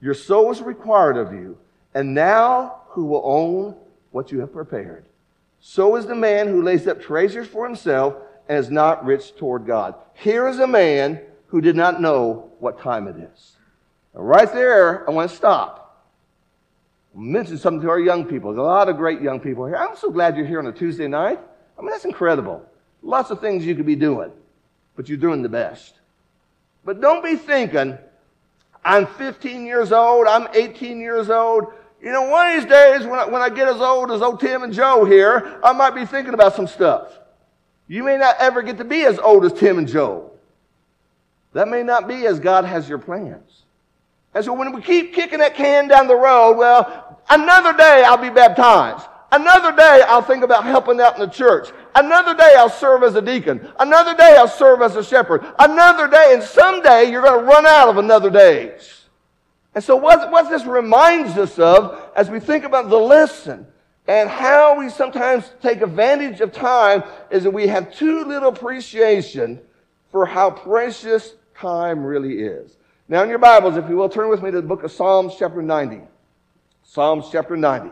Your 0.00 0.14
soul 0.14 0.52
is 0.52 0.60
required 0.60 1.16
of 1.16 1.32
you. 1.32 1.58
And 1.94 2.14
now 2.14 2.82
who 2.88 3.04
will 3.04 3.22
own 3.24 3.76
what 4.10 4.30
you 4.30 4.40
have 4.40 4.52
prepared? 4.52 5.04
So 5.60 5.96
is 5.96 6.06
the 6.06 6.14
man 6.14 6.48
who 6.48 6.62
lays 6.62 6.86
up 6.86 7.00
treasures 7.00 7.48
for 7.48 7.66
himself 7.66 8.14
and 8.48 8.58
is 8.58 8.70
not 8.70 9.04
rich 9.04 9.34
toward 9.36 9.66
God. 9.66 9.94
Here 10.12 10.46
is 10.46 10.58
a 10.58 10.66
man 10.66 11.20
who 11.46 11.60
did 11.60 11.76
not 11.76 12.00
know 12.00 12.50
what 12.58 12.80
time 12.80 13.08
it 13.08 13.16
is. 13.16 13.56
Right 14.22 14.52
there, 14.52 15.08
I 15.08 15.12
want 15.12 15.30
to 15.30 15.36
stop. 15.36 15.80
Mention 17.14 17.58
something 17.58 17.82
to 17.82 17.90
our 17.90 18.00
young 18.00 18.24
people. 18.24 18.50
There's 18.50 18.58
a 18.58 18.62
lot 18.62 18.88
of 18.88 18.96
great 18.96 19.20
young 19.20 19.40
people 19.40 19.66
here. 19.66 19.76
I'm 19.76 19.96
so 19.96 20.10
glad 20.10 20.36
you're 20.36 20.46
here 20.46 20.58
on 20.58 20.66
a 20.66 20.72
Tuesday 20.72 21.06
night. 21.06 21.38
I 21.78 21.80
mean, 21.80 21.90
that's 21.90 22.04
incredible. 22.04 22.64
Lots 23.02 23.30
of 23.30 23.40
things 23.40 23.64
you 23.64 23.74
could 23.74 23.86
be 23.86 23.96
doing, 23.96 24.32
but 24.96 25.08
you're 25.08 25.18
doing 25.18 25.42
the 25.42 25.48
best. 25.48 25.94
But 26.84 27.00
don't 27.00 27.22
be 27.22 27.36
thinking, 27.36 27.98
I'm 28.84 29.06
15 29.06 29.64
years 29.66 29.92
old, 29.92 30.26
I'm 30.26 30.48
18 30.54 31.00
years 31.00 31.30
old. 31.30 31.72
You 32.02 32.12
know, 32.12 32.28
one 32.28 32.48
of 32.48 32.62
these 32.62 32.70
days 32.70 33.06
when 33.06 33.18
I, 33.18 33.26
when 33.26 33.42
I 33.42 33.48
get 33.48 33.68
as 33.68 33.80
old 33.80 34.10
as 34.10 34.20
old 34.20 34.40
Tim 34.40 34.62
and 34.62 34.72
Joe 34.72 35.04
here, 35.04 35.58
I 35.62 35.72
might 35.72 35.94
be 35.94 36.04
thinking 36.04 36.34
about 36.34 36.54
some 36.54 36.66
stuff. 36.66 37.18
You 37.88 38.02
may 38.02 38.16
not 38.16 38.36
ever 38.38 38.62
get 38.62 38.78
to 38.78 38.84
be 38.84 39.04
as 39.04 39.18
old 39.18 39.44
as 39.44 39.52
Tim 39.52 39.78
and 39.78 39.88
Joe. 39.88 40.30
That 41.52 41.68
may 41.68 41.82
not 41.82 42.08
be 42.08 42.26
as 42.26 42.40
God 42.40 42.64
has 42.64 42.88
your 42.88 42.98
plans. 42.98 43.63
And 44.34 44.44
so 44.44 44.52
when 44.52 44.72
we 44.72 44.82
keep 44.82 45.14
kicking 45.14 45.38
that 45.38 45.54
can 45.54 45.88
down 45.88 46.08
the 46.08 46.16
road, 46.16 46.54
well, 46.56 47.20
another 47.30 47.72
day 47.76 48.02
I'll 48.04 48.16
be 48.16 48.30
baptized. 48.30 49.06
Another 49.30 49.74
day 49.74 50.02
I'll 50.06 50.22
think 50.22 50.44
about 50.44 50.64
helping 50.64 51.00
out 51.00 51.14
in 51.14 51.20
the 51.20 51.26
church. 51.26 51.70
Another 51.94 52.34
day 52.36 52.54
I'll 52.56 52.70
serve 52.70 53.02
as 53.02 53.14
a 53.14 53.22
deacon. 53.22 53.68
Another 53.78 54.16
day 54.16 54.36
I'll 54.36 54.48
serve 54.48 54.82
as 54.82 54.96
a 54.96 55.02
shepherd. 55.02 55.44
Another 55.58 56.08
day, 56.08 56.30
and 56.34 56.42
someday 56.42 57.10
you're 57.10 57.22
going 57.22 57.40
to 57.40 57.46
run 57.46 57.66
out 57.66 57.88
of 57.88 57.96
another 57.96 58.30
days. 58.30 59.06
And 59.74 59.82
so 59.82 59.96
what, 59.96 60.30
what 60.30 60.50
this 60.50 60.64
reminds 60.64 61.36
us 61.36 61.58
of 61.58 62.10
as 62.14 62.30
we 62.30 62.38
think 62.38 62.64
about 62.64 62.90
the 62.90 62.96
lesson 62.96 63.66
and 64.06 64.28
how 64.28 64.78
we 64.78 64.88
sometimes 64.88 65.50
take 65.62 65.80
advantage 65.80 66.40
of 66.40 66.52
time 66.52 67.02
is 67.30 67.42
that 67.44 67.50
we 67.50 67.66
have 67.66 67.92
too 67.94 68.24
little 68.24 68.50
appreciation 68.50 69.60
for 70.12 70.26
how 70.26 70.50
precious 70.50 71.34
time 71.56 72.04
really 72.04 72.38
is. 72.38 72.76
Now 73.06 73.22
in 73.22 73.28
your 73.28 73.38
Bibles, 73.38 73.76
if 73.76 73.86
you 73.90 73.96
will, 73.96 74.08
turn 74.08 74.30
with 74.30 74.42
me 74.42 74.50
to 74.50 74.62
the 74.62 74.66
book 74.66 74.82
of 74.82 74.90
Psalms 74.90 75.34
chapter 75.38 75.60
90. 75.60 76.00
Psalms 76.84 77.28
chapter 77.30 77.54
90. 77.54 77.90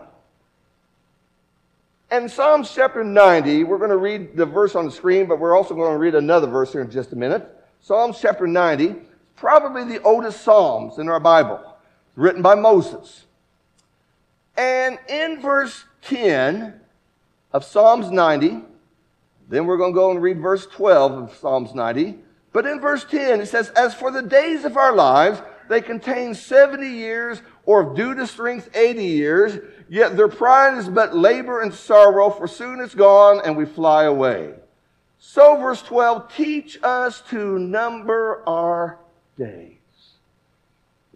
And 2.10 2.30
Psalms 2.30 2.72
chapter 2.74 3.04
90, 3.04 3.64
we're 3.64 3.76
going 3.76 3.90
to 3.90 3.98
read 3.98 4.36
the 4.36 4.46
verse 4.46 4.74
on 4.74 4.86
the 4.86 4.90
screen, 4.90 5.26
but 5.26 5.38
we're 5.38 5.54
also 5.54 5.74
going 5.74 5.92
to 5.92 5.98
read 5.98 6.14
another 6.14 6.46
verse 6.46 6.72
here 6.72 6.80
in 6.80 6.90
just 6.90 7.12
a 7.12 7.16
minute. 7.16 7.46
Psalms 7.80 8.20
chapter 8.22 8.46
90, 8.46 8.96
probably 9.36 9.84
the 9.84 10.02
oldest 10.02 10.42
Psalms 10.42 10.98
in 10.98 11.10
our 11.10 11.20
Bible, 11.20 11.60
written 12.16 12.40
by 12.40 12.54
Moses. 12.54 13.26
And 14.56 14.98
in 15.10 15.42
verse 15.42 15.84
10 16.02 16.80
of 17.52 17.64
Psalms 17.64 18.10
90, 18.10 18.60
then 19.50 19.66
we're 19.66 19.76
going 19.76 19.92
to 19.92 19.96
go 19.96 20.10
and 20.10 20.22
read 20.22 20.40
verse 20.40 20.66
12 20.66 21.12
of 21.12 21.36
Psalms 21.36 21.74
90. 21.74 22.18
But 22.52 22.66
in 22.66 22.80
verse 22.80 23.04
10, 23.04 23.40
it 23.40 23.46
says, 23.46 23.70
As 23.70 23.94
for 23.94 24.10
the 24.10 24.22
days 24.22 24.64
of 24.64 24.76
our 24.76 24.94
lives, 24.94 25.40
they 25.68 25.80
contain 25.80 26.34
70 26.34 26.86
years, 26.86 27.40
or 27.64 27.94
due 27.94 28.14
to 28.14 28.26
strength, 28.26 28.68
80 28.74 29.04
years. 29.04 29.58
Yet 29.88 30.16
their 30.16 30.28
pride 30.28 30.76
is 30.76 30.88
but 30.88 31.16
labor 31.16 31.62
and 31.62 31.72
sorrow, 31.72 32.30
for 32.30 32.46
soon 32.46 32.80
it's 32.80 32.94
gone 32.94 33.40
and 33.44 33.56
we 33.56 33.64
fly 33.64 34.04
away. 34.04 34.54
So, 35.18 35.56
verse 35.56 35.80
12, 35.82 36.34
teach 36.34 36.78
us 36.82 37.22
to 37.30 37.58
number 37.58 38.42
our 38.46 38.98
days. 39.38 39.78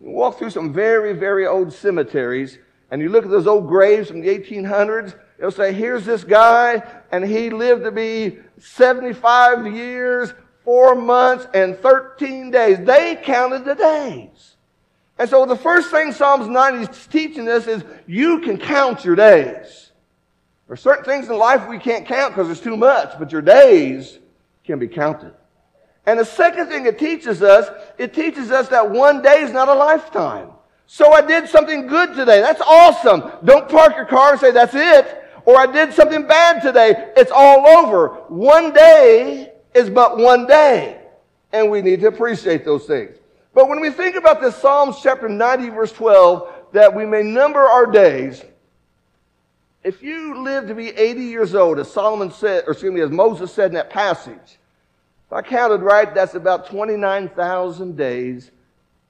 You 0.00 0.10
walk 0.10 0.38
through 0.38 0.50
some 0.50 0.72
very, 0.72 1.12
very 1.12 1.46
old 1.46 1.72
cemeteries, 1.72 2.58
and 2.90 3.02
you 3.02 3.08
look 3.08 3.24
at 3.24 3.30
those 3.30 3.48
old 3.48 3.66
graves 3.66 4.08
from 4.08 4.20
the 4.20 4.28
1800s, 4.28 5.18
it'll 5.38 5.50
say, 5.50 5.72
here's 5.72 6.04
this 6.04 6.22
guy, 6.22 6.82
and 7.10 7.24
he 7.24 7.50
lived 7.50 7.82
to 7.82 7.90
be 7.90 8.38
75 8.58 9.66
years, 9.74 10.32
4 10.66 10.96
months, 10.96 11.46
and 11.54 11.78
13 11.78 12.50
days. 12.50 12.84
They 12.84 13.16
counted 13.22 13.64
the 13.64 13.74
days. 13.74 14.56
And 15.16 15.30
so 15.30 15.46
the 15.46 15.56
first 15.56 15.90
thing 15.90 16.12
Psalms 16.12 16.48
90 16.48 16.92
is 16.92 17.06
teaching 17.06 17.48
us 17.48 17.66
is 17.66 17.84
you 18.06 18.40
can 18.40 18.58
count 18.58 19.04
your 19.04 19.14
days. 19.14 19.92
There 20.66 20.74
are 20.74 20.76
certain 20.76 21.04
things 21.04 21.30
in 21.30 21.38
life 21.38 21.68
we 21.68 21.78
can't 21.78 22.04
count 22.04 22.34
because 22.34 22.50
it's 22.50 22.60
too 22.60 22.76
much, 22.76 23.16
but 23.18 23.30
your 23.30 23.42
days 23.42 24.18
can 24.64 24.80
be 24.80 24.88
counted. 24.88 25.32
And 26.04 26.18
the 26.18 26.24
second 26.24 26.66
thing 26.66 26.84
it 26.84 26.98
teaches 26.98 27.42
us, 27.42 27.70
it 27.96 28.12
teaches 28.12 28.50
us 28.50 28.68
that 28.68 28.90
one 28.90 29.22
day 29.22 29.42
is 29.42 29.52
not 29.52 29.68
a 29.68 29.74
lifetime. 29.74 30.50
So 30.88 31.12
I 31.12 31.20
did 31.20 31.48
something 31.48 31.86
good 31.86 32.14
today. 32.14 32.40
That's 32.40 32.60
awesome. 32.60 33.30
Don't 33.44 33.68
park 33.68 33.96
your 33.96 34.06
car 34.06 34.32
and 34.32 34.40
say, 34.40 34.50
that's 34.50 34.74
it. 34.74 35.22
Or 35.44 35.56
I 35.56 35.66
did 35.66 35.92
something 35.92 36.26
bad 36.26 36.60
today. 36.60 37.12
It's 37.16 37.30
all 37.32 37.66
over. 37.66 38.08
One 38.28 38.72
day 38.72 39.52
is 39.76 39.90
but 39.90 40.18
one 40.18 40.46
day. 40.46 41.00
And 41.52 41.70
we 41.70 41.82
need 41.82 42.00
to 42.00 42.08
appreciate 42.08 42.64
those 42.64 42.86
things. 42.86 43.16
But 43.54 43.68
when 43.68 43.80
we 43.80 43.90
think 43.90 44.16
about 44.16 44.40
this 44.40 44.56
Psalms 44.56 44.96
chapter 45.02 45.28
90 45.28 45.70
verse 45.70 45.92
12, 45.92 46.52
that 46.72 46.94
we 46.94 47.06
may 47.06 47.22
number 47.22 47.60
our 47.60 47.86
days, 47.86 48.44
if 49.82 50.02
you 50.02 50.42
live 50.42 50.66
to 50.66 50.74
be 50.74 50.88
80 50.88 51.20
years 51.22 51.54
old, 51.54 51.78
as 51.78 51.90
Solomon 51.90 52.32
said, 52.32 52.64
or 52.66 52.72
excuse 52.72 52.92
me, 52.92 53.00
as 53.00 53.10
Moses 53.10 53.52
said 53.52 53.70
in 53.70 53.74
that 53.74 53.88
passage, 53.88 54.58
if 55.26 55.32
I 55.32 55.42
counted 55.42 55.80
right, 55.80 56.12
that's 56.12 56.34
about 56.34 56.68
29,000 56.68 57.96
days. 57.96 58.50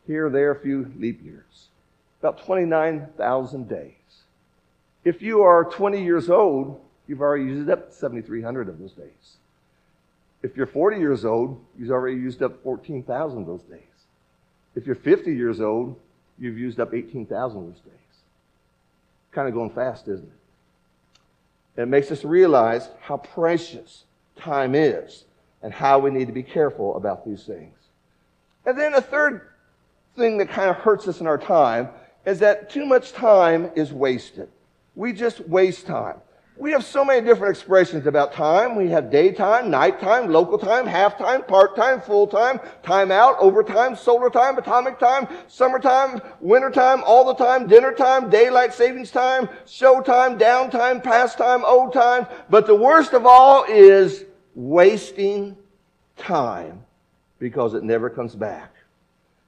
Here, 0.06 0.30
there, 0.30 0.52
a 0.52 0.60
few 0.60 0.92
leap 0.98 1.24
years. 1.24 1.68
About 2.20 2.44
29,000 2.44 3.68
days. 3.68 3.92
If 5.04 5.22
you 5.22 5.42
are 5.42 5.64
20 5.64 6.02
years 6.02 6.30
old, 6.30 6.80
you've 7.06 7.20
already 7.20 7.44
used 7.44 7.68
up 7.70 7.92
7,300 7.92 8.68
of 8.68 8.78
those 8.78 8.92
days. 8.92 9.36
If 10.46 10.56
you're 10.56 10.68
40 10.68 10.98
years 10.98 11.24
old, 11.24 11.60
you've 11.76 11.90
already 11.90 12.18
used 12.18 12.40
up 12.40 12.62
14,000 12.62 13.40
of 13.40 13.46
those 13.48 13.62
days. 13.62 13.80
If 14.76 14.86
you're 14.86 14.94
50 14.94 15.34
years 15.34 15.60
old, 15.60 15.98
you've 16.38 16.56
used 16.56 16.78
up 16.78 16.94
18,000 16.94 17.58
of 17.58 17.66
those 17.66 17.80
days. 17.80 17.92
Kind 19.32 19.48
of 19.48 19.54
going 19.54 19.70
fast, 19.70 20.06
isn't 20.06 20.30
it? 21.76 21.82
It 21.82 21.88
makes 21.88 22.12
us 22.12 22.22
realize 22.22 22.88
how 23.00 23.16
precious 23.16 24.04
time 24.36 24.76
is 24.76 25.24
and 25.62 25.74
how 25.74 25.98
we 25.98 26.12
need 26.12 26.28
to 26.28 26.32
be 26.32 26.44
careful 26.44 26.96
about 26.96 27.26
these 27.26 27.42
things. 27.42 27.76
And 28.64 28.78
then 28.78 28.94
a 28.94 29.00
third 29.00 29.48
thing 30.14 30.38
that 30.38 30.48
kind 30.48 30.70
of 30.70 30.76
hurts 30.76 31.08
us 31.08 31.20
in 31.20 31.26
our 31.26 31.38
time 31.38 31.88
is 32.24 32.38
that 32.38 32.70
too 32.70 32.86
much 32.86 33.12
time 33.12 33.72
is 33.74 33.92
wasted. 33.92 34.48
We 34.94 35.12
just 35.12 35.40
waste 35.48 35.88
time. 35.88 36.18
We 36.58 36.70
have 36.72 36.84
so 36.84 37.04
many 37.04 37.20
different 37.20 37.54
expressions 37.54 38.06
about 38.06 38.32
time. 38.32 38.76
We 38.76 38.88
have 38.88 39.10
daytime, 39.10 39.70
nighttime, 39.70 40.30
local 40.30 40.56
time, 40.56 40.86
halftime, 40.86 41.46
part-time, 41.46 42.00
full-time, 42.00 42.60
time 42.82 43.10
out, 43.10 43.36
overtime, 43.38 43.94
solar 43.94 44.30
time, 44.30 44.56
atomic 44.56 44.98
time, 44.98 45.28
summertime, 45.48 46.22
wintertime, 46.40 47.02
all 47.04 47.26
the 47.26 47.34
time, 47.34 47.66
dinner 47.66 47.92
time, 47.92 48.30
daylight 48.30 48.72
savings 48.72 49.10
time, 49.10 49.50
show 49.66 50.00
time, 50.00 50.38
downtime, 50.38 51.04
pastime, 51.04 51.62
old 51.66 51.92
time. 51.92 52.26
But 52.48 52.66
the 52.66 52.74
worst 52.74 53.12
of 53.12 53.26
all 53.26 53.64
is 53.64 54.24
wasting 54.54 55.58
time 56.16 56.84
because 57.38 57.74
it 57.74 57.84
never 57.84 58.08
comes 58.08 58.34
back. 58.34 58.75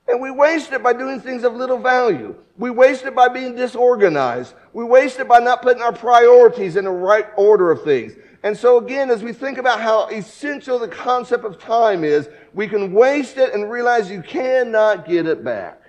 And 0.09 0.23
we 0.23 0.31
waste 0.31 0.73
it 0.73 0.83
by 0.83 0.95
doing 0.95 1.21
things 1.21 1.45
of 1.45 1.55
little 1.55 1.79
value. 1.79 2.35
We 2.57 2.71
waste 2.71 3.05
it 3.05 3.15
by 3.15 3.29
being 3.29 3.55
disorganized. 3.55 4.55
We 4.73 4.83
waste 4.85 5.21
it 5.21 5.29
by 5.29 5.39
not 5.39 5.61
putting 5.61 5.83
our 5.83 5.93
priorities 5.93 6.77
in 6.77 6.85
the 6.85 6.91
right 6.91 7.27
order 7.37 7.71
of 7.71 7.85
things. 7.85 8.15
And 8.43 8.57
so 8.57 8.79
again, 8.79 9.11
as 9.11 9.23
we 9.23 9.33
think 9.33 9.59
about 9.59 9.81
how 9.81 10.07
essential 10.09 10.79
the 10.79 10.89
concept 10.89 11.45
of 11.45 11.59
time 11.59 12.05
is, 12.05 12.29
we 12.55 12.69
can 12.69 12.93
waste 12.93 13.37
it 13.37 13.53
and 13.53 13.71
realize 13.71 14.11
you 14.11 14.23
cannot 14.23 15.07
get 15.07 15.27
it 15.27 15.45
back. 15.45 15.83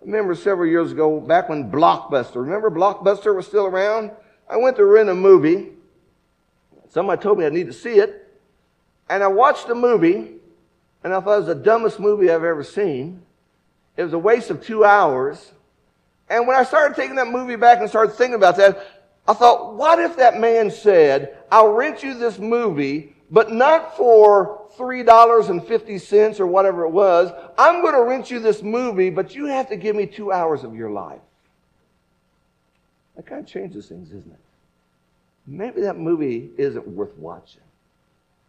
I 0.00 0.04
remember 0.04 0.34
several 0.34 0.68
years 0.68 0.92
ago, 0.92 1.20
back 1.20 1.48
when 1.48 1.70
Blockbuster, 1.70 2.36
remember 2.36 2.70
Blockbuster 2.70 3.34
was 3.34 3.46
still 3.46 3.66
around? 3.66 4.12
I 4.48 4.58
went 4.58 4.76
to 4.76 4.84
rent 4.84 5.08
a 5.08 5.14
movie. 5.14 5.70
Somebody 6.88 7.20
told 7.20 7.38
me 7.38 7.46
I 7.46 7.50
need 7.50 7.66
to 7.66 7.72
see 7.72 7.98
it. 7.98 8.28
And 9.08 9.24
I 9.24 9.28
watched 9.28 9.66
the 9.66 9.74
movie, 9.74 10.34
and 11.02 11.12
I 11.12 11.20
thought 11.20 11.34
it 11.34 11.38
was 11.38 11.46
the 11.46 11.54
dumbest 11.54 11.98
movie 11.98 12.30
I've 12.30 12.44
ever 12.44 12.62
seen. 12.62 13.22
It 14.00 14.04
was 14.04 14.14
a 14.14 14.18
waste 14.18 14.48
of 14.48 14.64
two 14.64 14.82
hours. 14.82 15.52
And 16.30 16.46
when 16.46 16.56
I 16.56 16.64
started 16.64 16.96
taking 16.96 17.16
that 17.16 17.28
movie 17.28 17.56
back 17.56 17.80
and 17.80 17.88
started 17.88 18.14
thinking 18.14 18.34
about 18.34 18.56
that, 18.56 19.02
I 19.28 19.34
thought, 19.34 19.74
what 19.74 19.98
if 19.98 20.16
that 20.16 20.40
man 20.40 20.70
said, 20.70 21.36
I'll 21.52 21.74
rent 21.74 22.02
you 22.02 22.14
this 22.14 22.38
movie, 22.38 23.14
but 23.30 23.52
not 23.52 23.98
for 23.98 24.62
$3.50 24.78 26.40
or 26.40 26.46
whatever 26.46 26.86
it 26.86 26.88
was. 26.88 27.30
I'm 27.58 27.82
going 27.82 27.92
to 27.92 28.00
rent 28.00 28.30
you 28.30 28.38
this 28.38 28.62
movie, 28.62 29.10
but 29.10 29.34
you 29.34 29.44
have 29.44 29.68
to 29.68 29.76
give 29.76 29.94
me 29.94 30.06
two 30.06 30.32
hours 30.32 30.64
of 30.64 30.74
your 30.74 30.88
life. 30.88 31.20
That 33.16 33.26
kind 33.26 33.42
of 33.42 33.46
changes 33.46 33.88
things, 33.88 34.08
isn't 34.08 34.32
it? 34.32 34.40
Maybe 35.46 35.82
that 35.82 35.98
movie 35.98 36.48
isn't 36.56 36.88
worth 36.88 37.14
watching. 37.18 37.60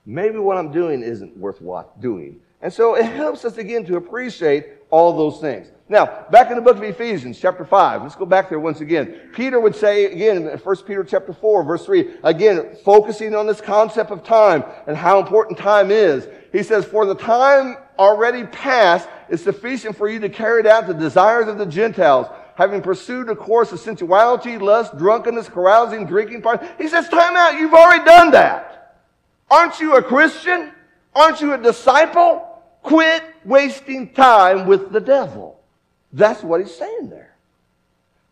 Maybe 0.05 0.37
what 0.37 0.55
I'm 0.55 0.71
doing 0.71 1.03
isn't 1.03 1.35
worth 1.35 1.59
doing. 1.99 2.39
And 2.61 2.71
so 2.71 2.95
it 2.95 3.03
helps 3.03 3.43
us 3.43 3.57
again 3.57 3.83
to 3.87 3.97
appreciate 3.97 4.80
all 4.91 5.17
those 5.17 5.39
things. 5.39 5.71
Now, 5.91 6.25
back 6.31 6.51
in 6.51 6.55
the 6.55 6.61
book 6.61 6.77
of 6.77 6.83
Ephesians, 6.83 7.37
chapter 7.37 7.65
5, 7.65 8.03
let's 8.03 8.15
go 8.15 8.25
back 8.25 8.47
there 8.47 8.61
once 8.61 8.79
again. 8.79 9.29
Peter 9.33 9.59
would 9.59 9.75
say 9.75 10.05
again 10.05 10.37
in 10.37 10.57
1 10.57 10.75
Peter 10.87 11.03
chapter 11.03 11.33
4, 11.33 11.63
verse 11.65 11.85
3, 11.85 12.13
again, 12.23 12.77
focusing 12.85 13.35
on 13.35 13.45
this 13.45 13.59
concept 13.59 14.09
of 14.09 14.23
time 14.23 14.63
and 14.87 14.95
how 14.95 15.19
important 15.19 15.57
time 15.57 15.91
is. 15.91 16.29
He 16.53 16.63
says, 16.63 16.85
For 16.85 17.05
the 17.05 17.15
time 17.15 17.75
already 17.99 18.45
past 18.45 19.09
is 19.27 19.43
sufficient 19.43 19.97
for 19.97 20.07
you 20.07 20.19
to 20.21 20.29
carry 20.29 20.65
out 20.69 20.87
the 20.87 20.93
desires 20.93 21.49
of 21.49 21.57
the 21.57 21.65
Gentiles, 21.65 22.27
having 22.55 22.81
pursued 22.81 23.27
a 23.27 23.35
course 23.35 23.73
of 23.73 23.79
sensuality, 23.81 24.57
lust, 24.57 24.97
drunkenness, 24.97 25.49
carousing, 25.49 26.05
drinking. 26.05 26.41
parties. 26.41 26.69
He 26.77 26.87
says, 26.87 27.09
Time 27.09 27.35
out, 27.35 27.55
you've 27.55 27.73
already 27.73 28.05
done 28.05 28.31
that. 28.31 28.97
Aren't 29.49 29.81
you 29.81 29.97
a 29.97 30.01
Christian? 30.01 30.71
Aren't 31.13 31.41
you 31.41 31.53
a 31.53 31.57
disciple? 31.57 32.47
Quit 32.81 33.23
wasting 33.45 34.13
time 34.13 34.65
with 34.65 34.91
the 34.91 34.99
devil. 34.99 35.59
That's 36.13 36.43
what 36.43 36.61
he's 36.61 36.75
saying 36.75 37.09
there. 37.09 37.35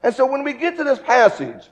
And 0.04 0.14
so 0.14 0.26
when 0.26 0.44
we 0.44 0.54
get 0.54 0.78
to 0.78 0.84
this 0.84 1.00
passage, 1.00 1.70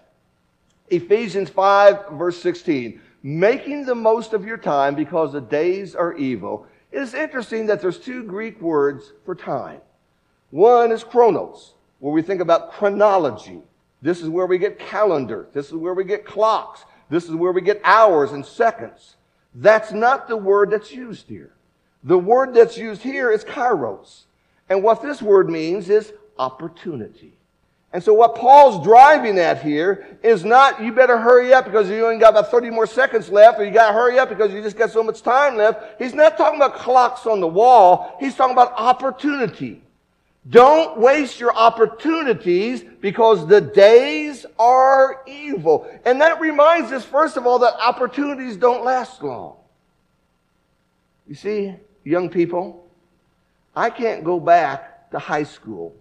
Ephesians 0.90 1.50
5, 1.50 2.12
verse 2.12 2.42
16, 2.42 3.02
making 3.24 3.86
the 3.86 3.96
most 3.96 4.34
of 4.34 4.46
your 4.46 4.58
time 4.58 4.96
because 4.96 5.34
the 5.34 5.42
days 5.42 5.96
are 5.96 6.14
evil, 6.14 6.68
it 6.92 7.02
is 7.02 7.14
interesting 7.14 7.66
that 7.68 7.82
there's 7.82 8.00
two 8.00 8.24
Greek 8.24 8.62
words 8.62 9.12
for 9.26 9.36
time. 9.36 9.82
One 10.50 10.92
is 10.92 11.04
chronos, 11.04 11.74
where 12.00 12.14
we 12.14 12.22
think 12.22 12.42
about 12.42 12.72
chronology. 12.72 13.62
This 14.02 14.22
is 14.22 14.30
where 14.30 14.46
we 14.46 14.58
get 14.58 14.80
calendar. 14.80 15.48
This 15.54 15.68
is 15.68 15.74
where 15.74 15.94
we 15.94 16.04
get 16.04 16.26
clocks. 16.26 16.86
This 17.10 17.26
is 17.26 17.32
where 17.32 17.52
we 17.52 17.62
get 17.62 17.82
hours 17.84 18.32
and 18.32 18.46
seconds. 18.46 19.16
That's 19.56 19.92
not 19.92 20.28
the 20.28 20.38
word 20.38 20.72
that's 20.72 20.92
used 20.92 21.28
here. 21.28 21.54
The 22.04 22.18
word 22.18 22.54
that's 22.54 22.78
used 22.78 23.02
here 23.02 23.32
is 23.32 23.44
kairos. 23.44 24.24
And 24.70 24.84
what 24.84 25.02
this 25.02 25.22
word 25.22 25.50
means 25.50 25.90
is 25.90 26.14
opportunity. 26.38 27.38
And 27.94 28.04
so 28.04 28.14
what 28.14 28.36
Paul's 28.36 28.84
driving 28.84 29.40
at 29.40 29.62
here 29.62 30.20
is 30.22 30.44
not, 30.44 30.84
you 30.84 30.92
better 30.92 31.18
hurry 31.18 31.54
up 31.54 31.66
because 31.66 31.90
you 31.90 32.06
only 32.06 32.20
got 32.20 32.32
about 32.32 32.52
30 32.52 32.70
more 32.70 32.86
seconds 32.86 33.30
left, 33.30 33.60
or 33.60 33.66
you 33.66 33.72
got 33.72 33.88
to 33.88 33.94
hurry 33.94 34.20
up 34.20 34.30
because 34.30 34.54
you 34.54 34.62
just 34.62 34.78
got 34.78 34.92
so 34.92 35.02
much 35.02 35.22
time 35.22 35.56
left. 35.56 36.00
He's 36.00 36.14
not 36.14 36.38
talking 36.38 36.60
about 36.60 36.76
clocks 36.76 37.26
on 37.26 37.40
the 37.40 37.48
wall. 37.48 38.16
He's 38.20 38.36
talking 38.36 38.54
about 38.54 38.74
opportunity. 38.74 39.82
Don't 40.50 40.98
waste 41.00 41.40
your 41.40 41.56
opportunities 41.56 42.84
because 43.02 43.48
the 43.48 43.62
days 43.62 44.46
are 44.60 45.24
evil. 45.26 45.90
And 46.06 46.22
that 46.22 46.40
reminds 46.40 46.92
us, 46.92 47.04
first 47.04 47.38
of 47.38 47.48
all, 47.48 47.60
that 47.60 47.74
opportunities 47.80 48.58
don't 48.58 48.84
last 48.84 49.24
long. 49.24 49.56
You 51.26 51.36
see, 51.36 51.76
young 52.08 52.30
people, 52.30 52.88
I 53.76 53.90
can't 53.90 54.24
go 54.24 54.40
back 54.40 55.12
to 55.12 55.20
high 55.20 55.44
school. 55.44 55.94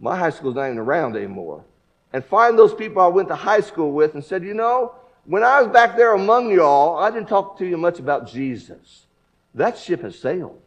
My 0.00 0.16
high 0.16 0.30
school's 0.30 0.56
not 0.56 0.64
even 0.66 0.78
around 0.78 1.16
anymore. 1.16 1.64
And 2.12 2.24
find 2.24 2.58
those 2.58 2.74
people 2.74 3.00
I 3.00 3.06
went 3.06 3.28
to 3.28 3.36
high 3.36 3.60
school 3.60 3.92
with 3.92 4.14
and 4.14 4.24
said, 4.24 4.42
you 4.42 4.52
know, 4.52 4.94
when 5.24 5.44
I 5.44 5.62
was 5.62 5.72
back 5.72 5.96
there 5.96 6.14
among 6.14 6.50
y'all, 6.50 6.98
I 6.98 7.10
didn't 7.10 7.28
talk 7.28 7.56
to 7.58 7.66
you 7.66 7.76
much 7.76 8.00
about 8.00 8.28
Jesus. 8.28 9.06
That 9.54 9.78
ship 9.78 10.02
has 10.02 10.18
sailed. 10.18 10.60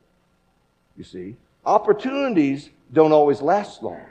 You 0.97 1.03
see, 1.03 1.35
opportunities 1.65 2.69
don't 2.93 3.11
always 3.11 3.41
last 3.41 3.83
long. 3.83 4.01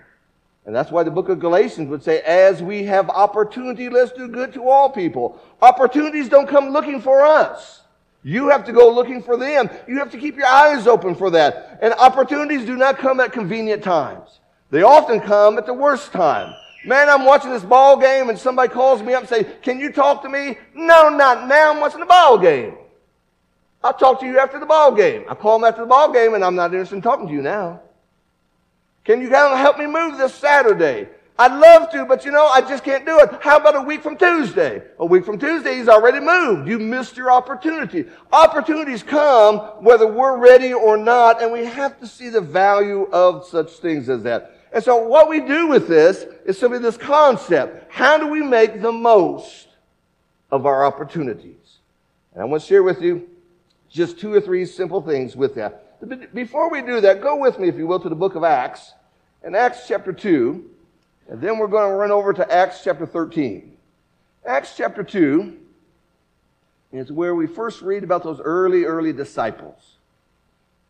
And 0.66 0.74
that's 0.74 0.90
why 0.90 1.02
the 1.02 1.11
book 1.11 1.30
of 1.30 1.40
Galatians 1.40 1.88
would 1.88 2.02
say, 2.02 2.20
as 2.20 2.62
we 2.62 2.85
have 2.85 3.09
opportunity, 3.09 3.88
let's 3.88 4.12
do 4.12 4.28
good 4.28 4.52
to 4.54 4.68
all 4.68 4.90
people. 4.90 5.40
Opportunities 5.62 6.28
don't 6.28 6.48
come 6.48 6.68
looking 6.68 7.00
for 7.00 7.22
us. 7.22 7.84
You 8.24 8.48
have 8.48 8.64
to 8.64 8.72
go 8.72 8.92
looking 8.92 9.22
for 9.22 9.37
them. 9.37 9.68
You 9.87 9.98
have 9.98 10.10
to 10.12 10.18
keep 10.18 10.37
your 10.37 10.46
eyes 10.46 10.87
open 10.87 11.14
for 11.14 11.30
that. 11.30 11.78
And 11.82 11.92
opportunities 11.94 12.64
do 12.64 12.74
not 12.74 12.98
come 12.98 13.20
at 13.20 13.32
convenient 13.32 13.84
times. 13.84 14.40
They 14.70 14.82
often 14.82 15.20
come 15.20 15.58
at 15.58 15.66
the 15.66 15.74
worst 15.74 16.10
time. 16.10 16.54
Man, 16.87 17.08
I'm 17.08 17.24
watching 17.24 17.50
this 17.50 17.62
ball 17.62 17.98
game 17.98 18.30
and 18.30 18.38
somebody 18.38 18.72
calls 18.72 19.02
me 19.02 19.12
up 19.12 19.20
and 19.20 19.28
say, 19.28 19.44
can 19.62 19.78
you 19.78 19.92
talk 19.92 20.22
to 20.22 20.28
me? 20.28 20.58
No, 20.74 21.10
not 21.10 21.46
now. 21.48 21.72
I'm 21.72 21.80
watching 21.80 22.00
the 22.00 22.06
ball 22.06 22.38
game. 22.38 22.74
I'll 23.82 23.94
talk 23.94 24.20
to 24.20 24.26
you 24.26 24.38
after 24.38 24.58
the 24.58 24.66
ball 24.66 24.94
game. 24.94 25.24
I 25.28 25.34
call 25.34 25.58
them 25.58 25.68
after 25.68 25.82
the 25.82 25.87
ball 25.87 26.10
game 26.10 26.32
and 26.32 26.42
I'm 26.42 26.54
not 26.54 26.72
interested 26.72 26.96
in 26.96 27.02
talking 27.02 27.28
to 27.28 27.32
you 27.32 27.42
now. 27.42 27.82
Can 29.04 29.20
you 29.20 29.28
help 29.28 29.78
me 29.78 29.87
move 29.87 30.16
this 30.16 30.34
Saturday? 30.34 31.08
I'd 31.37 31.59
love 31.59 31.90
to, 31.90 32.05
but 32.05 32.25
you 32.25 32.31
know, 32.31 32.47
I 32.47 32.61
just 32.61 32.85
can't 32.85 33.05
do 33.05 33.18
it. 33.18 33.29
How 33.40 33.57
about 33.57 33.75
a 33.75 33.83
week 33.83 34.03
from 34.03 34.16
Tuesday? 34.16 34.83
A 35.01 35.05
week 35.05 35.25
from 35.25 35.37
Tuesday, 35.37 35.77
he's 35.77 35.88
already 35.88 36.20
moved. 36.20 36.68
You 36.68 36.79
missed 36.79 37.16
your 37.16 37.33
opportunity. 37.33 38.05
Opportunities 38.33 39.03
come 39.03 39.59
whether 39.83 40.07
we're 40.07 40.38
ready 40.38 40.73
or 40.73 40.97
not, 40.97 41.42
and 41.42 41.53
we 41.53 41.64
have 41.64 41.99
to 41.99 42.07
see 42.07 42.29
the 42.29 42.40
value 42.40 43.09
of 43.11 43.44
such 43.47 43.73
things 43.73 44.09
as 44.09 44.23
that. 44.23 44.57
And 44.73 44.83
so 44.83 44.97
what 44.97 45.29
we 45.29 45.40
do 45.40 45.66
with 45.66 45.88
this 45.88 46.25
is 46.44 46.57
simply 46.57 46.79
this 46.79 46.97
concept. 46.97 47.92
How 47.92 48.16
do 48.16 48.29
we 48.29 48.40
make 48.40 48.81
the 48.81 48.92
most 48.92 49.68
of 50.53 50.66
our 50.66 50.85
opportunities? 50.85 51.79
And 52.33 52.42
I 52.42 52.44
want 52.44 52.62
to 52.62 52.68
share 52.68 52.85
with 52.85 53.03
you 53.03 53.29
just 53.88 54.20
two 54.20 54.33
or 54.33 54.40
three 54.40 54.66
simple 54.66 55.03
things 55.03 55.35
with 55.35 55.57
that. 55.57 55.81
Before 56.33 56.70
we 56.70 56.81
do 56.83 57.01
that, 57.01 57.20
go 57.20 57.37
with 57.37 57.59
me, 57.59 57.68
if 57.68 57.77
you 57.77 57.88
will, 57.88 58.01
to 58.01 58.09
the 58.09 58.14
book 58.14 58.37
of 58.37 58.44
Acts. 58.44 58.92
In 59.44 59.55
Acts 59.55 59.87
chapter 59.88 60.12
2, 60.12 60.70
and 61.28 61.40
then 61.40 61.58
we're 61.58 61.68
going 61.68 61.90
to 61.90 61.96
run 61.96 62.10
over 62.10 62.32
to 62.32 62.52
Acts 62.52 62.82
chapter 62.84 63.06
13. 63.06 63.76
Acts 64.46 64.76
chapter 64.76 65.02
2 65.02 65.56
is 66.92 67.10
where 67.10 67.34
we 67.34 67.46
first 67.46 67.82
read 67.82 68.04
about 68.04 68.22
those 68.22 68.40
early, 68.40 68.84
early 68.84 69.12
disciples. 69.12 69.96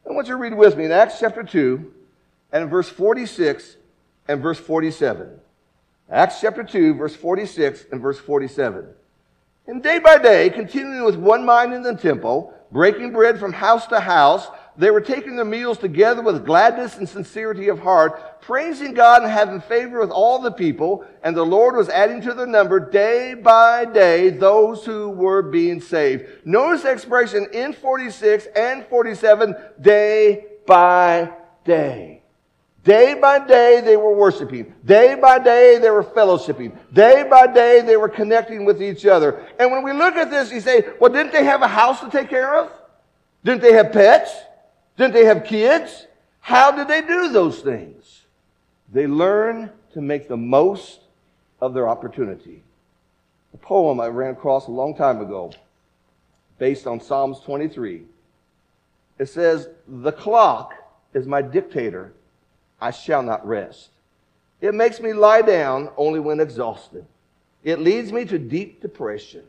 I 0.08 0.12
want 0.12 0.26
you 0.26 0.34
to 0.34 0.40
read 0.40 0.54
with 0.54 0.76
me 0.76 0.84
in 0.84 0.92
Acts 0.92 1.20
chapter 1.20 1.42
2 1.42 1.92
and 2.52 2.68
verse 2.68 2.88
46 2.88 3.76
and 4.28 4.42
verse 4.42 4.58
47. 4.58 5.40
Acts 6.10 6.40
chapter 6.40 6.62
2, 6.62 6.94
verse 6.94 7.16
46 7.16 7.86
and 7.90 8.00
verse 8.00 8.18
47. 8.18 8.86
And 9.66 9.82
day 9.82 9.98
by 9.98 10.18
day, 10.18 10.50
continuing 10.50 11.04
with 11.04 11.16
one 11.16 11.46
mind 11.46 11.72
in 11.72 11.82
the 11.82 11.96
temple, 11.96 12.52
breaking 12.70 13.12
bread 13.12 13.40
from 13.40 13.52
house 13.52 13.86
to 13.86 14.00
house, 14.00 14.46
they 14.76 14.90
were 14.90 15.00
taking 15.00 15.36
their 15.36 15.44
meals 15.44 15.78
together 15.78 16.20
with 16.20 16.44
gladness 16.44 16.96
and 16.96 17.08
sincerity 17.08 17.68
of 17.68 17.78
heart, 17.78 18.40
praising 18.40 18.92
God 18.92 19.22
and 19.22 19.30
having 19.30 19.60
favor 19.60 20.00
with 20.00 20.10
all 20.10 20.40
the 20.40 20.50
people. 20.50 21.06
And 21.22 21.36
the 21.36 21.44
Lord 21.44 21.76
was 21.76 21.88
adding 21.88 22.20
to 22.22 22.34
their 22.34 22.46
number 22.46 22.80
day 22.80 23.34
by 23.34 23.84
day 23.84 24.30
those 24.30 24.84
who 24.84 25.10
were 25.10 25.42
being 25.42 25.80
saved. 25.80 26.24
Notice 26.44 26.82
the 26.82 26.90
expression 26.90 27.46
in 27.52 27.72
46 27.72 28.46
and 28.56 28.84
47, 28.86 29.54
day 29.80 30.46
by 30.66 31.30
day. 31.64 32.22
Day 32.82 33.14
by 33.14 33.38
day 33.46 33.80
they 33.82 33.96
were 33.96 34.14
worshiping. 34.14 34.74
Day 34.84 35.14
by 35.14 35.38
day 35.38 35.78
they 35.78 35.90
were 35.90 36.04
fellowshipping. 36.04 36.76
Day 36.92 37.24
by 37.30 37.46
day 37.46 37.80
they 37.80 37.96
were 37.96 38.10
connecting 38.10 38.64
with 38.64 38.82
each 38.82 39.06
other. 39.06 39.46
And 39.58 39.70
when 39.70 39.82
we 39.82 39.92
look 39.92 40.16
at 40.16 40.30
this, 40.30 40.52
you 40.52 40.60
say, 40.60 40.84
well, 41.00 41.12
didn't 41.12 41.32
they 41.32 41.44
have 41.44 41.62
a 41.62 41.68
house 41.68 42.00
to 42.00 42.10
take 42.10 42.28
care 42.28 42.58
of? 42.58 42.70
Didn't 43.44 43.62
they 43.62 43.72
have 43.72 43.92
pets? 43.92 44.34
Didn't 44.96 45.14
they 45.14 45.24
have 45.24 45.44
kids? 45.44 46.06
How 46.40 46.70
did 46.70 46.88
they 46.88 47.00
do 47.00 47.32
those 47.32 47.60
things? 47.60 48.22
They 48.92 49.06
learned 49.06 49.70
to 49.92 50.00
make 50.00 50.28
the 50.28 50.36
most 50.36 51.00
of 51.60 51.74
their 51.74 51.88
opportunity. 51.88 52.62
A 53.54 53.56
poem 53.56 54.00
I 54.00 54.08
ran 54.08 54.32
across 54.32 54.68
a 54.68 54.72
long 54.72 54.94
time 54.94 55.20
ago, 55.20 55.52
based 56.58 56.86
on 56.86 57.00
Psalms 57.00 57.40
23. 57.40 58.02
It 59.18 59.26
says, 59.26 59.68
The 59.88 60.12
clock 60.12 60.74
is 61.12 61.26
my 61.26 61.42
dictator 61.42 62.12
I 62.80 62.90
shall 62.90 63.22
not 63.22 63.46
rest. 63.46 63.90
It 64.60 64.74
makes 64.74 65.00
me 65.00 65.12
lie 65.12 65.42
down 65.42 65.90
only 65.96 66.20
when 66.20 66.40
exhausted. 66.40 67.06
It 67.62 67.80
leads 67.80 68.12
me 68.12 68.24
to 68.26 68.38
deep 68.38 68.80
depression. 68.82 69.44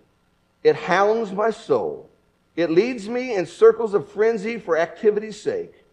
It 0.63 0.75
hounds 0.75 1.31
my 1.31 1.51
soul. 1.51 2.09
It 2.55 2.71
leads 2.71 3.09
me 3.09 3.35
in 3.35 3.45
circles 3.45 3.93
of 3.93 4.09
frenzy 4.09 4.57
for 4.57 4.77
activity's 4.77 5.41
sake. 5.41 5.83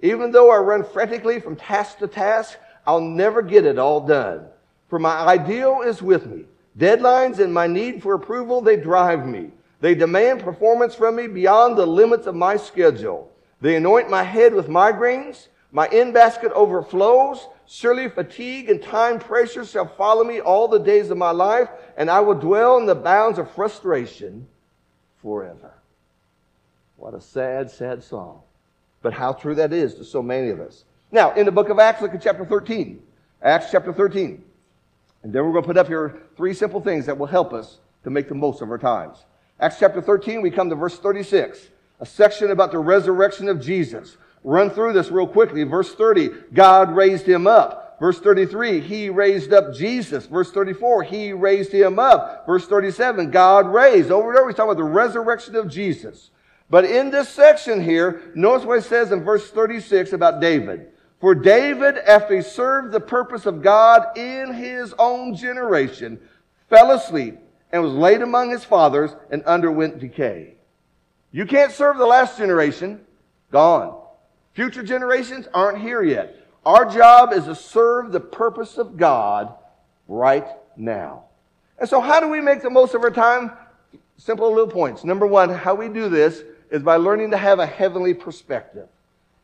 Even 0.00 0.30
though 0.30 0.50
I 0.50 0.58
run 0.58 0.84
frantically 0.84 1.40
from 1.40 1.56
task 1.56 1.98
to 1.98 2.06
task, 2.06 2.58
I'll 2.86 3.00
never 3.00 3.42
get 3.42 3.64
it 3.64 3.78
all 3.78 4.00
done. 4.00 4.46
For 4.88 4.98
my 4.98 5.18
ideal 5.20 5.82
is 5.82 6.02
with 6.02 6.26
me. 6.26 6.44
Deadlines 6.78 7.38
and 7.38 7.52
my 7.52 7.66
need 7.66 8.02
for 8.02 8.14
approval, 8.14 8.60
they 8.60 8.76
drive 8.76 9.26
me. 9.26 9.50
They 9.80 9.94
demand 9.94 10.42
performance 10.42 10.94
from 10.94 11.16
me 11.16 11.26
beyond 11.26 11.76
the 11.76 11.86
limits 11.86 12.26
of 12.26 12.34
my 12.34 12.56
schedule. 12.56 13.32
They 13.60 13.76
anoint 13.76 14.10
my 14.10 14.22
head 14.22 14.54
with 14.54 14.68
migraines. 14.68 15.48
My 15.70 15.88
in 15.88 16.12
basket 16.12 16.52
overflows. 16.52 17.46
Surely 17.66 18.08
fatigue 18.08 18.70
and 18.70 18.82
time 18.82 19.18
pressure 19.18 19.64
shall 19.64 19.86
follow 19.86 20.24
me 20.24 20.40
all 20.40 20.68
the 20.68 20.78
days 20.78 21.10
of 21.10 21.16
my 21.16 21.30
life, 21.30 21.68
and 21.96 22.10
I 22.10 22.20
will 22.20 22.34
dwell 22.34 22.76
in 22.76 22.86
the 22.86 22.94
bounds 22.94 23.38
of 23.38 23.50
frustration 23.52 24.46
forever. 25.22 25.72
What 27.02 27.14
a 27.14 27.20
sad, 27.20 27.68
sad 27.68 28.04
song. 28.04 28.42
But 29.02 29.12
how 29.12 29.32
true 29.32 29.56
that 29.56 29.72
is 29.72 29.96
to 29.96 30.04
so 30.04 30.22
many 30.22 30.50
of 30.50 30.60
us. 30.60 30.84
Now, 31.10 31.34
in 31.34 31.46
the 31.46 31.50
book 31.50 31.68
of 31.68 31.80
Acts, 31.80 32.00
look 32.00 32.14
at 32.14 32.22
chapter 32.22 32.44
13. 32.44 33.02
Acts 33.42 33.72
chapter 33.72 33.92
13. 33.92 34.40
And 35.24 35.32
then 35.32 35.44
we're 35.44 35.50
going 35.50 35.64
to 35.64 35.66
put 35.66 35.76
up 35.76 35.88
here 35.88 36.22
three 36.36 36.54
simple 36.54 36.80
things 36.80 37.06
that 37.06 37.18
will 37.18 37.26
help 37.26 37.52
us 37.52 37.78
to 38.04 38.10
make 38.10 38.28
the 38.28 38.36
most 38.36 38.62
of 38.62 38.70
our 38.70 38.78
times. 38.78 39.24
Acts 39.58 39.80
chapter 39.80 40.00
13, 40.00 40.42
we 40.42 40.50
come 40.52 40.70
to 40.70 40.76
verse 40.76 40.96
36, 40.96 41.70
a 41.98 42.06
section 42.06 42.52
about 42.52 42.70
the 42.70 42.78
resurrection 42.78 43.48
of 43.48 43.60
Jesus. 43.60 44.16
Run 44.44 44.70
through 44.70 44.92
this 44.92 45.10
real 45.10 45.26
quickly. 45.26 45.64
Verse 45.64 45.92
30, 45.92 46.30
God 46.54 46.94
raised 46.94 47.26
him 47.26 47.48
up. 47.48 47.96
Verse 47.98 48.20
33, 48.20 48.78
he 48.78 49.10
raised 49.10 49.52
up 49.52 49.74
Jesus. 49.74 50.26
Verse 50.26 50.52
34, 50.52 51.02
he 51.02 51.32
raised 51.32 51.72
him 51.72 51.98
up. 51.98 52.46
Verse 52.46 52.68
37, 52.68 53.32
God 53.32 53.66
raised. 53.66 54.12
Over 54.12 54.30
and 54.30 54.38
over, 54.38 54.48
he's 54.50 54.56
talking 54.56 54.70
about 54.70 54.80
the 54.80 54.84
resurrection 54.84 55.56
of 55.56 55.68
Jesus. 55.68 56.30
But 56.72 56.86
in 56.86 57.10
this 57.10 57.28
section 57.28 57.82
here, 57.82 58.32
notice 58.34 58.64
what 58.64 58.78
it 58.78 58.84
says 58.84 59.12
in 59.12 59.22
verse 59.22 59.50
36 59.50 60.14
about 60.14 60.40
David. 60.40 60.86
For 61.20 61.34
David, 61.34 61.98
after 61.98 62.34
he 62.34 62.40
served 62.40 62.92
the 62.92 62.98
purpose 62.98 63.44
of 63.44 63.60
God 63.60 64.16
in 64.16 64.54
his 64.54 64.94
own 64.98 65.36
generation, 65.36 66.18
fell 66.70 66.92
asleep 66.92 67.38
and 67.72 67.82
was 67.82 67.92
laid 67.92 68.22
among 68.22 68.48
his 68.48 68.64
fathers 68.64 69.14
and 69.30 69.42
underwent 69.42 69.98
decay. 69.98 70.54
You 71.30 71.44
can't 71.44 71.72
serve 71.72 71.98
the 71.98 72.06
last 72.06 72.38
generation. 72.38 73.02
Gone. 73.50 74.00
Future 74.54 74.82
generations 74.82 75.48
aren't 75.52 75.78
here 75.78 76.02
yet. 76.02 76.34
Our 76.64 76.86
job 76.86 77.34
is 77.34 77.44
to 77.44 77.54
serve 77.54 78.12
the 78.12 78.20
purpose 78.20 78.78
of 78.78 78.96
God 78.96 79.52
right 80.08 80.46
now. 80.78 81.24
And 81.78 81.86
so, 81.86 82.00
how 82.00 82.18
do 82.18 82.30
we 82.30 82.40
make 82.40 82.62
the 82.62 82.70
most 82.70 82.94
of 82.94 83.02
our 83.02 83.10
time? 83.10 83.52
Simple 84.16 84.48
little 84.48 84.70
points. 84.70 85.04
Number 85.04 85.26
one, 85.26 85.50
how 85.50 85.74
we 85.74 85.90
do 85.90 86.08
this 86.08 86.42
is 86.72 86.82
by 86.82 86.96
learning 86.96 87.30
to 87.30 87.36
have 87.36 87.58
a 87.58 87.66
heavenly 87.66 88.14
perspective 88.14 88.88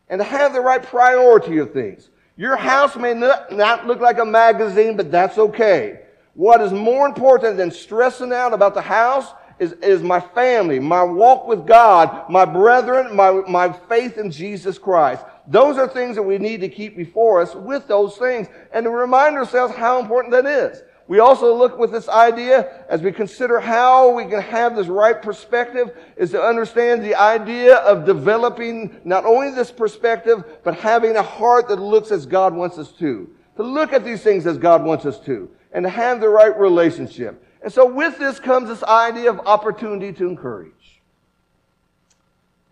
and 0.08 0.18
to 0.18 0.24
have 0.24 0.54
the 0.54 0.60
right 0.60 0.82
priority 0.82 1.58
of 1.58 1.72
things. 1.72 2.08
Your 2.36 2.56
house 2.56 2.96
may 2.96 3.14
not, 3.14 3.86
look 3.86 4.00
like 4.00 4.18
a 4.18 4.24
magazine, 4.24 4.96
but 4.96 5.12
that's 5.12 5.36
okay. 5.36 6.00
What 6.34 6.62
is 6.62 6.72
more 6.72 7.06
important 7.06 7.58
than 7.58 7.70
stressing 7.70 8.32
out 8.32 8.54
about 8.54 8.74
the 8.74 8.80
house 8.80 9.32
is, 9.58 9.72
is 9.72 10.02
my 10.02 10.20
family, 10.20 10.78
my 10.78 11.02
walk 11.02 11.46
with 11.46 11.66
God, 11.66 12.30
my 12.30 12.44
brethren, 12.44 13.14
my, 13.14 13.30
my 13.48 13.72
faith 13.72 14.16
in 14.16 14.30
Jesus 14.30 14.78
Christ. 14.78 15.24
Those 15.46 15.76
are 15.76 15.88
things 15.88 16.16
that 16.16 16.22
we 16.22 16.38
need 16.38 16.60
to 16.60 16.68
keep 16.68 16.96
before 16.96 17.42
us 17.42 17.54
with 17.54 17.88
those 17.88 18.16
things 18.16 18.48
and 18.72 18.84
to 18.84 18.90
remind 18.90 19.36
ourselves 19.36 19.74
how 19.74 20.00
important 20.00 20.32
that 20.32 20.46
is. 20.46 20.80
We 21.08 21.20
also 21.20 21.54
look 21.56 21.78
with 21.78 21.90
this 21.90 22.06
idea 22.06 22.84
as 22.90 23.00
we 23.00 23.12
consider 23.12 23.60
how 23.60 24.10
we 24.10 24.26
can 24.26 24.42
have 24.42 24.76
this 24.76 24.88
right 24.88 25.20
perspective 25.20 25.96
is 26.18 26.32
to 26.32 26.42
understand 26.42 27.02
the 27.02 27.14
idea 27.14 27.76
of 27.76 28.04
developing 28.04 29.00
not 29.04 29.24
only 29.24 29.50
this 29.50 29.72
perspective, 29.72 30.44
but 30.62 30.74
having 30.74 31.16
a 31.16 31.22
heart 31.22 31.68
that 31.68 31.80
looks 31.80 32.10
as 32.10 32.26
God 32.26 32.52
wants 32.54 32.76
us 32.76 32.92
to. 32.98 33.28
To 33.56 33.62
look 33.62 33.94
at 33.94 34.04
these 34.04 34.22
things 34.22 34.46
as 34.46 34.58
God 34.58 34.84
wants 34.84 35.06
us 35.06 35.18
to 35.20 35.50
and 35.72 35.82
to 35.82 35.88
have 35.88 36.20
the 36.20 36.28
right 36.28 36.56
relationship. 36.58 37.42
And 37.62 37.72
so 37.72 37.86
with 37.90 38.18
this 38.18 38.38
comes 38.38 38.68
this 38.68 38.82
idea 38.82 39.30
of 39.30 39.40
opportunity 39.40 40.12
to 40.12 40.28
encourage. 40.28 41.00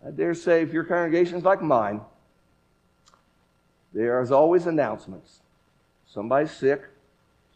I 0.05 0.11
dare 0.11 0.35
say, 0.35 0.61
if 0.61 0.71
your 0.71 0.83
congregation 0.83 1.37
is 1.37 1.43
like 1.43 1.63
mine, 1.63 2.01
there 3.93 4.21
is 4.21 4.31
always 4.31 4.67
announcements. 4.67 5.41
Somebody's 6.05 6.51
sick, 6.51 6.83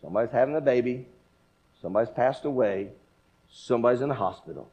somebody's 0.01 0.31
having 0.31 0.55
a 0.55 0.61
baby, 0.61 1.07
somebody's 1.81 2.13
passed 2.13 2.45
away, 2.45 2.89
somebody's 3.51 4.01
in 4.01 4.09
the 4.09 4.15
hospital. 4.15 4.69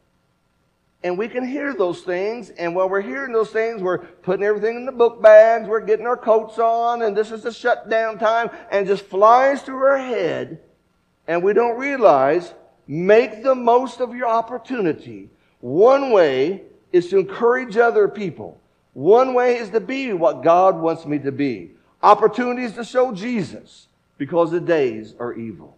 And 1.04 1.16
we 1.16 1.28
can 1.28 1.46
hear 1.46 1.74
those 1.74 2.02
things, 2.02 2.50
and 2.50 2.74
while 2.74 2.88
we're 2.88 3.00
hearing 3.00 3.32
those 3.32 3.50
things, 3.50 3.80
we're 3.80 3.98
putting 3.98 4.44
everything 4.44 4.76
in 4.76 4.86
the 4.86 4.92
book 4.92 5.22
bags, 5.22 5.68
we're 5.68 5.80
getting 5.80 6.06
our 6.06 6.16
coats 6.16 6.58
on, 6.58 7.02
and 7.02 7.16
this 7.16 7.30
is 7.30 7.44
the 7.44 7.52
shutdown 7.52 8.18
time, 8.18 8.50
and 8.72 8.86
just 8.86 9.04
flies 9.04 9.62
through 9.62 9.84
our 9.84 9.98
head 9.98 10.60
and 11.28 11.42
we 11.42 11.52
don't 11.52 11.78
realize, 11.78 12.54
make 12.88 13.42
the 13.42 13.54
most 13.54 14.00
of 14.00 14.16
your 14.16 14.26
opportunity. 14.26 15.28
One 15.60 16.10
way 16.10 16.62
is 16.90 17.10
to 17.10 17.18
encourage 17.18 17.76
other 17.76 18.08
people. 18.08 18.58
One 18.94 19.34
way 19.34 19.58
is 19.58 19.68
to 19.70 19.80
be 19.80 20.14
what 20.14 20.42
God 20.42 20.80
wants 20.80 21.04
me 21.04 21.18
to 21.20 21.30
be. 21.30 21.72
Opportunities 22.02 22.72
to 22.72 22.84
show 22.84 23.12
Jesus 23.12 23.87
because 24.18 24.50
the 24.50 24.60
days 24.60 25.14
are 25.18 25.32
evil. 25.32 25.76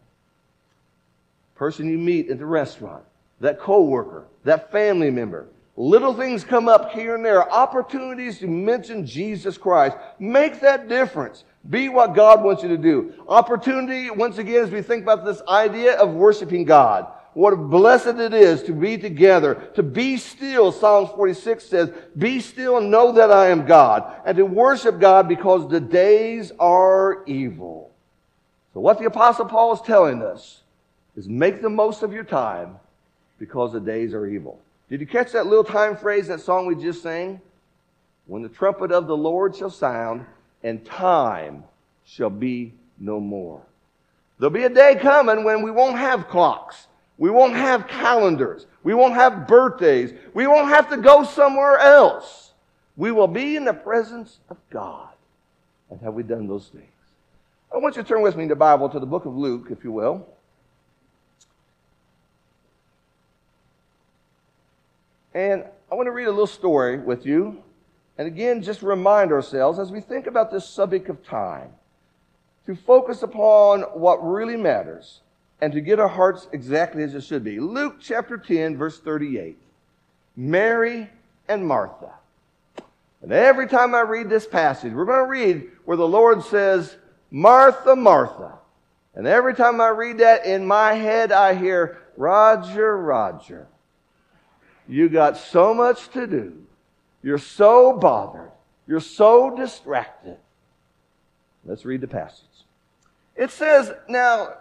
Person 1.55 1.89
you 1.89 1.99
meet 1.99 2.31
at 2.31 2.39
the 2.39 2.47
restaurant, 2.47 3.05
that 3.41 3.61
coworker, 3.61 4.27
that 4.45 4.73
family 4.73 5.11
member, 5.11 5.47
Little 5.81 6.13
things 6.13 6.45
come 6.45 6.69
up 6.69 6.93
here 6.93 7.15
and 7.15 7.25
there, 7.25 7.51
opportunities 7.51 8.39
to 8.41 8.47
mention 8.47 9.07
Jesus 9.07 9.57
Christ. 9.57 9.97
Make 10.19 10.61
that 10.61 10.91
difference. 10.91 11.45
Be 11.71 11.89
what 11.89 12.15
God 12.15 12.43
wants 12.45 12.63
you 12.63 12.69
to 12.69 12.77
do. 12.77 13.15
Opportunity, 13.27 14.11
once 14.11 14.37
again, 14.37 14.63
as 14.63 14.71
we 14.71 14.83
think 14.83 15.05
about 15.05 15.25
this 15.25 15.41
idea 15.49 15.97
of 15.97 16.13
worshiping 16.13 16.67
God. 16.67 17.07
What 17.33 17.55
a 17.55 17.57
blessed 17.57 18.19
it 18.19 18.35
is 18.35 18.63
to 18.65 18.75
be 18.75 18.99
together, 18.99 19.55
to 19.75 19.83
be 19.83 20.19
still. 20.19 20.71
Psalms 20.71 21.09
46 21.17 21.65
says, 21.65 21.91
be 22.19 22.41
still 22.41 22.77
and 22.77 22.91
know 22.91 23.13
that 23.13 23.31
I 23.31 23.49
am 23.49 23.65
God. 23.65 24.21
And 24.27 24.37
to 24.37 24.45
worship 24.45 25.01
God 25.01 25.29
because 25.29 25.67
the 25.71 25.81
days 25.81 26.53
are 26.61 27.25
evil. 27.25 27.95
So 28.73 28.81
what 28.81 28.99
the 28.99 29.07
apostle 29.07 29.47
Paul 29.47 29.73
is 29.73 29.81
telling 29.81 30.23
us 30.23 30.63
is 31.17 31.29
make 31.29 31.61
the 31.61 31.71
most 31.71 32.03
of 32.03 32.13
your 32.13 32.25
time 32.25 32.77
because 33.39 33.73
the 33.73 33.81
days 33.81 34.15
are 34.15 34.27
evil. 34.27 34.61
Did 34.89 35.01
you 35.01 35.07
catch 35.07 35.33
that 35.33 35.47
little 35.47 35.65
time 35.65 35.97
phrase, 35.97 36.29
that 36.29 36.41
song 36.41 36.67
we 36.67 36.75
just 36.75 37.03
sang? 37.03 37.41
When 38.27 38.43
the 38.43 38.49
trumpet 38.49 38.93
of 38.93 39.07
the 39.07 39.17
Lord 39.17 39.57
shall 39.57 39.71
sound, 39.71 40.25
and 40.63 40.85
time 40.85 41.65
shall 42.05 42.31
be 42.31 42.73
no 42.99 43.19
more. 43.19 43.63
There'll 44.39 44.53
be 44.53 44.65
a 44.65 44.71
day 44.71 44.97
coming 45.01 45.45
when 45.45 45.63
we 45.63 45.71
won't 45.71 45.99
have 45.99 46.29
clocks. 46.29 46.87
We 47.19 47.31
won't 47.31 47.55
have 47.55 47.89
calendars. 47.89 48.67
We 48.83 48.95
won't 48.95 49.15
have 49.15 49.47
birthdays. 49.47 50.13
We 50.33 50.47
won't 50.47 50.69
have 50.69 50.89
to 50.91 50.97
go 50.97 51.25
somewhere 51.25 51.79
else. 51.79 52.53
We 52.97 53.13
will 53.13 53.29
be 53.29 53.57
in 53.57 53.65
the 53.65 53.75
presence 53.75 54.39
of 54.49 54.57
God. 54.71 55.11
And 55.91 56.01
have 56.01 56.15
we 56.15 56.23
done 56.23 56.47
those 56.47 56.69
things? 56.69 56.87
I 57.73 57.79
want 57.79 57.97
you 57.97 58.03
to 58.03 58.09
turn 58.09 58.23
with 58.23 58.37
me 58.37 58.45
in 58.45 58.49
the 58.49 58.57
Bible 58.57 58.89
to 58.89 58.99
the 58.99 59.07
book 59.07 59.27
of 59.27 59.37
Luke, 59.37 59.69
if 59.71 59.85
you 59.85 59.93
will. 59.93 60.27
And 65.33 65.65
I 65.91 65.95
want 65.95 66.07
to 66.07 66.13
read 66.13 66.27
a 66.27 66.31
little 66.31 66.47
story 66.47 66.99
with 66.99 67.25
you 67.25 67.63
and 68.21 68.27
again, 68.27 68.63
just 68.63 68.83
remind 68.83 69.33
ourselves 69.33 69.79
as 69.79 69.91
we 69.91 70.03
think 70.03 70.27
about 70.27 70.51
this 70.51 70.69
subject 70.69 71.09
of 71.09 71.25
time 71.25 71.71
to 72.67 72.75
focus 72.75 73.23
upon 73.23 73.81
what 73.81 74.17
really 74.17 74.59
matters 74.59 75.21
and 75.63 75.73
to 75.73 75.81
get 75.81 75.99
our 75.99 76.07
hearts 76.07 76.47
exactly 76.53 77.03
as 77.03 77.15
it 77.15 77.25
should 77.25 77.43
be. 77.43 77.59
Luke 77.59 77.97
chapter 77.99 78.37
10, 78.37 78.77
verse 78.77 79.01
38. 79.01 79.57
Mary 80.37 81.09
and 81.49 81.67
Martha. 81.67 82.11
And 83.23 83.33
every 83.33 83.67
time 83.67 83.95
I 83.95 84.03
read 84.03 84.29
this 84.29 84.47
passage, 84.47 84.93
we're 84.93 85.07
going 85.07 85.25
to 85.25 85.31
read 85.31 85.71
where 85.87 85.97
the 85.97 86.07
Lord 86.07 86.45
says, 86.45 86.97
Martha, 87.31 87.95
Martha. 87.95 88.59
And 89.15 89.27
every 89.27 89.55
time 89.55 89.81
I 89.81 89.89
read 89.89 90.19
that 90.19 90.47
in 90.47 90.67
my 90.67 90.95
head, 90.95 91.33
I 91.33 91.55
hear, 91.55 91.99
Roger, 92.17 92.97
Roger. 92.97 93.67
You 94.89 95.09
got 95.09 95.37
so 95.37 95.73
much 95.75 96.09
to 96.11 96.27
do. 96.27 96.67
You're 97.23 97.39
so 97.39 97.93
bothered. 97.93 98.51
You're 98.87 99.01
so 99.01 99.55
distracted. 99.57 100.37
Let's 101.65 101.85
read 101.85 102.01
the 102.01 102.09
passage. 102.09 102.47
It 103.37 103.51
says, 103.51 103.93
Now 104.09 104.55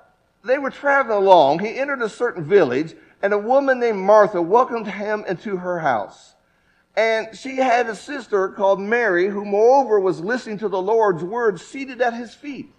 they 0.44 0.58
were 0.58 0.70
traveling 0.70 1.18
along. 1.18 1.60
He 1.60 1.78
entered 1.78 2.02
a 2.02 2.10
certain 2.10 2.44
village, 2.44 2.96
and 3.22 3.34
a 3.34 3.38
woman 3.38 3.80
named 3.80 4.00
Martha 4.00 4.42
welcomed 4.42 4.88
him 4.88 5.26
into 5.28 5.58
her 5.58 5.80
house. 5.80 6.36
And 7.00 7.34
she 7.34 7.56
had 7.56 7.88
a 7.88 7.96
sister 7.96 8.50
called 8.50 8.82
Mary, 8.82 9.30
who 9.30 9.46
moreover 9.46 10.02
was 10.02 10.20
listening 10.20 10.58
to 10.58 10.68
the 10.68 10.82
Lord's 10.82 11.24
words 11.24 11.62
seated 11.66 12.02
at 12.02 12.14
his 12.14 12.34
feet. 12.34 12.74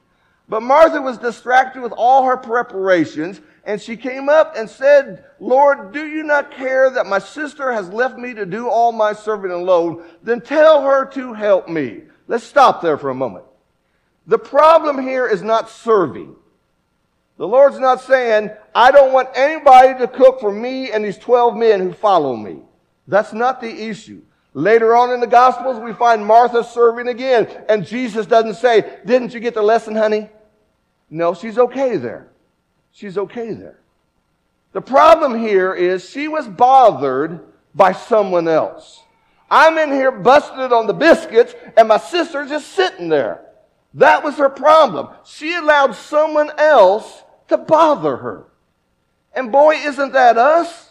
But 0.46 0.62
Martha 0.62 1.00
was 1.00 1.16
distracted 1.16 1.80
with 1.80 1.92
all 1.92 2.24
her 2.24 2.36
preparations, 2.36 3.40
and 3.64 3.80
she 3.80 3.96
came 3.96 4.28
up 4.28 4.58
and 4.58 4.68
said, 4.68 5.24
Lord, 5.38 5.92
do 5.92 6.06
you 6.06 6.22
not 6.22 6.50
care 6.50 6.90
that 6.90 7.06
my 7.06 7.18
sister 7.18 7.72
has 7.72 7.88
left 7.88 8.18
me 8.18 8.34
to 8.34 8.44
do 8.44 8.68
all 8.68 8.92
my 8.92 9.14
serving 9.14 9.52
alone? 9.52 10.04
Then 10.22 10.42
tell 10.42 10.82
her 10.82 11.06
to 11.12 11.32
help 11.32 11.70
me. 11.70 12.02
Let's 12.28 12.44
stop 12.44 12.82
there 12.82 12.98
for 12.98 13.08
a 13.08 13.14
moment. 13.14 13.46
The 14.26 14.38
problem 14.38 15.00
here 15.00 15.26
is 15.26 15.40
not 15.40 15.70
serving. 15.70 16.36
The 17.38 17.48
Lord's 17.48 17.78
not 17.78 18.02
saying, 18.02 18.50
I 18.74 18.90
don't 18.90 19.14
want 19.14 19.30
anybody 19.34 19.98
to 19.98 20.06
cook 20.06 20.40
for 20.40 20.52
me 20.52 20.92
and 20.92 21.02
these 21.02 21.16
12 21.16 21.56
men 21.56 21.80
who 21.80 21.94
follow 21.94 22.36
me. 22.36 22.58
That's 23.10 23.32
not 23.32 23.60
the 23.60 23.88
issue. 23.88 24.22
Later 24.54 24.94
on 24.94 25.12
in 25.12 25.20
the 25.20 25.26
Gospels, 25.26 25.80
we 25.80 25.92
find 25.92 26.24
Martha 26.24 26.62
serving 26.62 27.08
again, 27.08 27.48
and 27.68 27.84
Jesus 27.84 28.24
doesn't 28.24 28.54
say, 28.54 28.98
Didn't 29.04 29.34
you 29.34 29.40
get 29.40 29.54
the 29.54 29.62
lesson, 29.62 29.96
honey? 29.96 30.28
No, 31.10 31.34
she's 31.34 31.58
okay 31.58 31.96
there. 31.96 32.28
She's 32.92 33.18
okay 33.18 33.52
there. 33.52 33.80
The 34.72 34.80
problem 34.80 35.38
here 35.38 35.74
is 35.74 36.08
she 36.08 36.28
was 36.28 36.46
bothered 36.46 37.40
by 37.74 37.92
someone 37.92 38.46
else. 38.46 39.02
I'm 39.50 39.76
in 39.78 39.90
here 39.90 40.12
busted 40.12 40.72
on 40.72 40.86
the 40.86 40.92
biscuits, 40.94 41.54
and 41.76 41.88
my 41.88 41.98
sister's 41.98 42.48
just 42.48 42.68
sitting 42.68 43.08
there. 43.08 43.44
That 43.94 44.22
was 44.22 44.36
her 44.36 44.48
problem. 44.48 45.08
She 45.24 45.54
allowed 45.54 45.96
someone 45.96 46.52
else 46.56 47.24
to 47.48 47.56
bother 47.56 48.16
her. 48.18 48.46
And 49.32 49.50
boy, 49.50 49.74
isn't 49.74 50.12
that 50.12 50.38
us? 50.38 50.89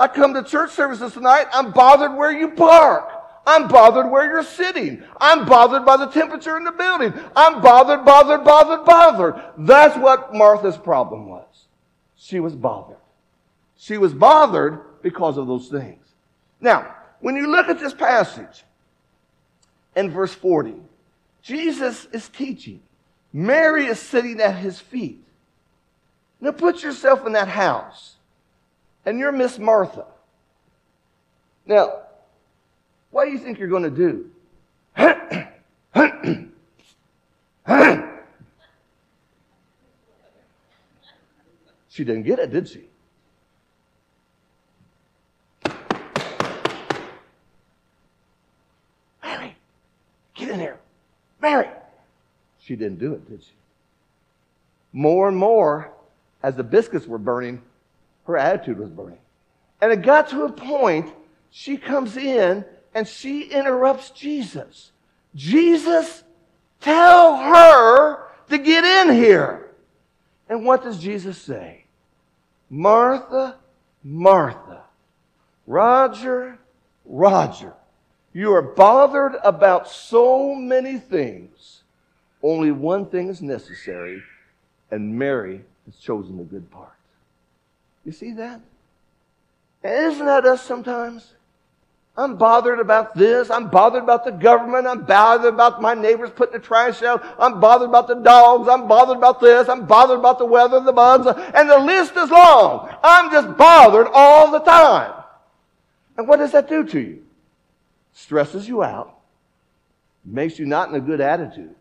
I 0.00 0.08
come 0.08 0.34
to 0.34 0.42
church 0.42 0.72
services 0.72 1.12
tonight, 1.12 1.46
I'm 1.52 1.72
bothered 1.72 2.14
where 2.14 2.32
you 2.32 2.50
park. 2.50 3.10
I'm 3.46 3.66
bothered 3.66 4.10
where 4.10 4.26
you're 4.30 4.42
sitting. 4.42 5.02
I'm 5.18 5.46
bothered 5.46 5.86
by 5.86 5.96
the 5.96 6.06
temperature 6.06 6.58
in 6.58 6.64
the 6.64 6.72
building. 6.72 7.14
I'm 7.34 7.62
bothered, 7.62 8.04
bothered, 8.04 8.44
bothered, 8.44 8.84
bothered. 8.84 9.42
That's 9.56 9.96
what 9.96 10.34
Martha's 10.34 10.76
problem 10.76 11.28
was. 11.28 11.46
She 12.14 12.40
was 12.40 12.54
bothered. 12.54 12.98
She 13.78 13.96
was 13.96 14.12
bothered 14.12 15.02
because 15.02 15.38
of 15.38 15.46
those 15.46 15.68
things. 15.68 16.04
Now, 16.60 16.94
when 17.20 17.36
you 17.36 17.50
look 17.50 17.68
at 17.68 17.80
this 17.80 17.94
passage 17.94 18.64
in 19.96 20.10
verse 20.10 20.34
40, 20.34 20.74
Jesus 21.40 22.06
is 22.12 22.28
teaching. 22.28 22.82
Mary 23.32 23.86
is 23.86 23.98
sitting 23.98 24.40
at 24.40 24.56
his 24.56 24.78
feet. 24.78 25.24
Now 26.38 26.52
put 26.52 26.82
yourself 26.82 27.26
in 27.26 27.32
that 27.32 27.48
house, 27.48 28.16
and 29.08 29.18
you're 29.18 29.32
Miss 29.32 29.58
Martha. 29.58 30.04
Now, 31.64 32.02
what 33.10 33.24
do 33.24 33.30
you 33.30 33.38
think 33.38 33.58
you're 33.58 33.68
going 33.68 33.84
to 33.84 33.90
do? 33.90 34.30
she 41.88 42.04
didn't 42.04 42.24
get 42.24 42.38
it, 42.38 42.52
did 42.52 42.68
she? 42.68 42.84
Mary, 49.22 49.56
get 50.34 50.50
in 50.50 50.60
here. 50.60 50.78
Mary. 51.40 51.68
She 52.58 52.76
didn't 52.76 52.98
do 52.98 53.14
it, 53.14 53.26
did 53.26 53.42
she? 53.42 53.54
More 54.92 55.28
and 55.28 55.36
more, 55.38 55.92
as 56.42 56.56
the 56.56 56.62
biscuits 56.62 57.06
were 57.06 57.16
burning, 57.16 57.62
her 58.28 58.36
attitude 58.36 58.78
was 58.78 58.90
burning. 58.90 59.18
And 59.80 59.90
it 59.90 60.02
got 60.02 60.28
to 60.28 60.44
a 60.44 60.52
point, 60.52 61.10
she 61.50 61.76
comes 61.76 62.16
in 62.16 62.64
and 62.94 63.08
she 63.08 63.44
interrupts 63.44 64.10
Jesus. 64.10 64.92
Jesus, 65.34 66.22
tell 66.80 67.36
her 67.36 68.28
to 68.50 68.58
get 68.58 68.84
in 68.84 69.14
here. 69.14 69.70
And 70.48 70.64
what 70.64 70.82
does 70.82 70.98
Jesus 70.98 71.38
say? 71.38 71.84
Martha, 72.70 73.56
Martha, 74.04 74.82
Roger, 75.66 76.58
Roger, 77.06 77.72
you 78.34 78.52
are 78.52 78.62
bothered 78.62 79.36
about 79.42 79.88
so 79.88 80.54
many 80.54 80.98
things. 80.98 81.82
Only 82.42 82.72
one 82.72 83.06
thing 83.06 83.28
is 83.28 83.40
necessary, 83.40 84.22
and 84.90 85.18
Mary 85.18 85.62
has 85.86 85.96
chosen 85.96 86.36
the 86.36 86.44
good 86.44 86.70
part. 86.70 86.97
You 88.04 88.12
see 88.12 88.32
that? 88.32 88.60
isn't 89.82 90.26
that 90.26 90.44
us 90.44 90.62
sometimes? 90.62 91.34
I'm 92.18 92.36
bothered 92.36 92.80
about 92.80 93.14
this. 93.14 93.48
I'm 93.48 93.70
bothered 93.70 94.02
about 94.02 94.24
the 94.24 94.32
government. 94.32 94.88
I'm 94.88 95.04
bothered 95.04 95.54
about 95.54 95.80
my 95.80 95.94
neighbors 95.94 96.30
putting 96.34 96.54
the 96.54 96.58
trash 96.58 97.00
out. 97.04 97.24
I'm 97.38 97.60
bothered 97.60 97.88
about 97.88 98.08
the 98.08 98.16
dogs. 98.16 98.68
I'm 98.68 98.88
bothered 98.88 99.18
about 99.18 99.40
this. 99.40 99.68
I'm 99.68 99.86
bothered 99.86 100.18
about 100.18 100.38
the 100.38 100.44
weather, 100.44 100.80
the 100.80 100.92
bugs. 100.92 101.28
And 101.54 101.70
the 101.70 101.78
list 101.78 102.16
is 102.16 102.28
long. 102.28 102.92
I'm 103.04 103.30
just 103.30 103.56
bothered 103.56 104.08
all 104.12 104.50
the 104.50 104.58
time. 104.58 105.12
And 106.16 106.26
what 106.26 106.38
does 106.38 106.50
that 106.50 106.68
do 106.68 106.82
to 106.82 106.98
you? 106.98 107.24
Stresses 108.12 108.66
you 108.66 108.82
out. 108.82 109.16
Makes 110.24 110.58
you 110.58 110.66
not 110.66 110.88
in 110.88 110.96
a 110.96 111.00
good 111.00 111.20
attitude. 111.20 111.76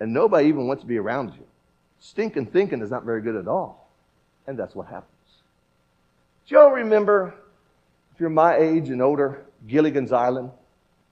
And 0.00 0.12
nobody 0.12 0.48
even 0.48 0.66
wants 0.66 0.82
to 0.82 0.88
be 0.88 0.98
around 0.98 1.34
you. 1.34 1.46
Stinking 2.00 2.46
thinking 2.46 2.80
is 2.82 2.90
not 2.90 3.04
very 3.04 3.22
good 3.22 3.36
at 3.36 3.46
all. 3.46 3.88
And 4.48 4.58
that's 4.58 4.74
what 4.74 4.88
happens. 4.88 5.19
Do 6.50 6.56
y'all 6.56 6.72
remember, 6.72 7.32
if 8.12 8.18
you're 8.18 8.28
my 8.28 8.56
age 8.56 8.88
and 8.88 9.00
older, 9.00 9.44
Gilligan's 9.68 10.10
Island. 10.10 10.50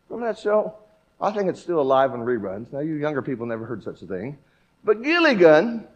Remember 0.09 0.33
that 0.33 0.41
show? 0.41 0.75
I 1.21 1.31
think 1.31 1.49
it's 1.49 1.61
still 1.61 1.81
alive 1.81 2.13
in 2.13 2.23
reruns. 2.23 2.73
Now, 2.73 2.81
you 2.81 2.95
younger 2.95 3.23
people 3.23 3.47
never 3.47 3.65
heard 3.65 3.85
such 3.85 4.03
a 4.03 4.07
thing. 4.07 4.37
But 4.83 5.05
Gilligan 5.05 5.87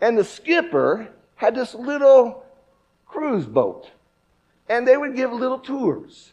and 0.00 0.16
the 0.16 0.24
skipper 0.24 1.08
had 1.34 1.54
this 1.54 1.74
little 1.74 2.42
cruise 3.04 3.44
boat. 3.44 3.90
And 4.70 4.88
they 4.88 4.96
would 4.96 5.14
give 5.14 5.30
little 5.30 5.58
tours. 5.58 6.32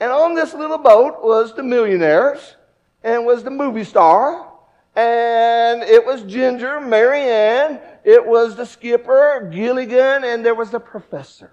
And 0.00 0.12
on 0.12 0.34
this 0.34 0.52
little 0.52 0.76
boat 0.76 1.24
was 1.24 1.54
the 1.54 1.62
millionaires, 1.62 2.56
and 3.02 3.24
was 3.24 3.42
the 3.42 3.50
movie 3.50 3.84
star, 3.84 4.52
and 4.96 5.82
it 5.82 6.04
was 6.04 6.24
Ginger, 6.24 6.78
Mary 6.82 7.22
Ann, 7.22 7.80
it 8.04 8.26
was 8.26 8.54
the 8.54 8.66
skipper, 8.66 9.48
Gilligan, 9.50 10.24
and 10.24 10.44
there 10.44 10.54
was 10.54 10.70
the 10.70 10.80
professor. 10.80 11.52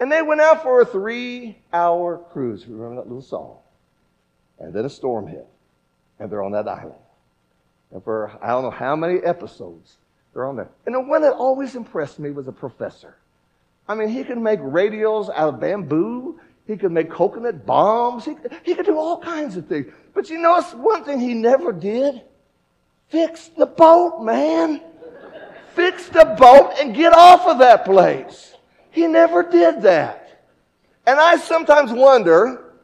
And 0.00 0.10
they 0.10 0.22
went 0.22 0.40
out 0.40 0.62
for 0.62 0.80
a 0.80 0.84
three 0.84 1.58
hour 1.72 2.18
cruise. 2.32 2.66
Remember 2.66 2.96
that 2.96 3.08
little 3.08 3.22
song? 3.22 3.56
And 4.58 4.72
then 4.72 4.84
a 4.84 4.90
storm 4.90 5.26
hit. 5.26 5.46
And 6.18 6.30
they're 6.30 6.42
on 6.42 6.52
that 6.52 6.68
island. 6.68 6.94
And 7.92 8.02
for 8.02 8.32
I 8.42 8.48
don't 8.48 8.62
know 8.62 8.70
how 8.70 8.96
many 8.96 9.20
episodes 9.20 9.96
they're 10.32 10.46
on 10.46 10.56
there. 10.56 10.70
And 10.86 10.94
the 10.94 11.00
one 11.00 11.22
that 11.22 11.32
always 11.32 11.74
impressed 11.74 12.18
me 12.18 12.30
was 12.30 12.48
a 12.48 12.52
professor. 12.52 13.16
I 13.88 13.94
mean, 13.94 14.08
he 14.08 14.22
could 14.22 14.38
make 14.38 14.60
radios 14.62 15.30
out 15.30 15.54
of 15.54 15.60
bamboo. 15.60 16.38
He 16.66 16.76
could 16.76 16.92
make 16.92 17.10
coconut 17.10 17.64
bombs. 17.64 18.26
He, 18.26 18.36
he 18.62 18.74
could 18.74 18.84
do 18.84 18.98
all 18.98 19.18
kinds 19.18 19.56
of 19.56 19.66
things. 19.66 19.90
But 20.12 20.28
you 20.28 20.38
know, 20.38 20.56
it's 20.56 20.74
one 20.74 21.02
thing 21.04 21.18
he 21.18 21.32
never 21.32 21.72
did? 21.72 22.22
Fix 23.08 23.48
the 23.48 23.64
boat, 23.64 24.22
man. 24.22 24.82
Fix 25.74 26.08
the 26.08 26.36
boat 26.38 26.74
and 26.78 26.94
get 26.94 27.14
off 27.14 27.46
of 27.46 27.58
that 27.60 27.86
place. 27.86 28.54
He 28.98 29.06
never 29.06 29.44
did 29.44 29.82
that. 29.82 30.42
And 31.06 31.20
I 31.20 31.36
sometimes 31.36 31.92
wonder, 31.92 32.74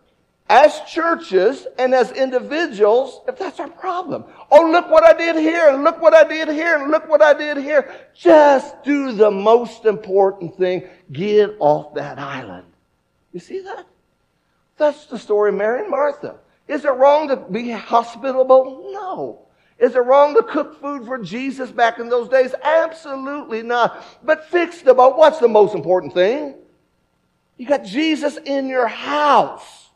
as 0.48 0.80
churches 0.82 1.66
and 1.76 1.92
as 1.92 2.12
individuals, 2.12 3.20
if 3.26 3.36
that's 3.36 3.58
our 3.58 3.68
problem. 3.68 4.24
Oh, 4.48 4.70
look 4.70 4.88
what 4.92 5.02
I 5.02 5.12
did 5.12 5.34
here, 5.34 5.70
and 5.70 5.82
look 5.82 6.00
what 6.00 6.14
I 6.14 6.22
did 6.22 6.46
here, 6.46 6.76
and 6.76 6.92
look 6.92 7.08
what 7.08 7.20
I 7.20 7.34
did 7.34 7.56
here. 7.56 7.92
Just 8.14 8.80
do 8.84 9.10
the 9.10 9.28
most 9.28 9.86
important 9.86 10.56
thing. 10.56 10.84
Get 11.10 11.56
off 11.58 11.94
that 11.94 12.20
island. 12.20 12.68
You 13.32 13.40
see 13.40 13.58
that? 13.62 13.84
That's 14.76 15.06
the 15.06 15.18
story 15.18 15.48
of 15.48 15.56
Mary 15.56 15.80
and 15.80 15.90
Martha. 15.90 16.36
Is 16.68 16.84
it 16.84 16.92
wrong 16.92 17.26
to 17.26 17.36
be 17.38 17.72
hospitable? 17.72 18.88
No. 18.92 19.43
Is 19.78 19.94
it 19.96 19.98
wrong 19.98 20.34
to 20.34 20.42
cook 20.42 20.80
food 20.80 21.04
for 21.04 21.18
Jesus 21.18 21.70
back 21.70 21.98
in 21.98 22.08
those 22.08 22.28
days? 22.28 22.54
Absolutely 22.62 23.62
not. 23.62 24.04
But 24.22 24.46
fix 24.46 24.82
the 24.82 24.94
boat. 24.94 25.16
What's 25.16 25.38
the 25.38 25.48
most 25.48 25.74
important 25.74 26.14
thing? 26.14 26.54
You 27.56 27.66
got 27.66 27.84
Jesus 27.84 28.36
in 28.36 28.68
your 28.68 28.86
house. 28.86 29.90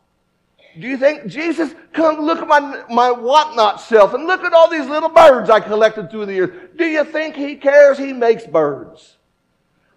Do 0.79 0.87
you 0.87 0.97
think 0.97 1.27
Jesus, 1.27 1.73
come 1.93 2.21
look 2.21 2.39
at 2.39 2.47
my, 2.47 2.83
my 2.89 3.11
whatnot 3.11 3.81
self 3.81 4.13
and 4.13 4.27
look 4.27 4.43
at 4.43 4.53
all 4.53 4.69
these 4.69 4.85
little 4.87 5.09
birds 5.09 5.49
I 5.49 5.59
collected 5.59 6.11
through 6.11 6.27
the 6.27 6.33
years. 6.33 6.69
Do 6.77 6.85
you 6.85 7.03
think 7.03 7.35
he 7.35 7.55
cares? 7.55 7.97
He 7.97 8.13
makes 8.13 8.45
birds. 8.45 9.17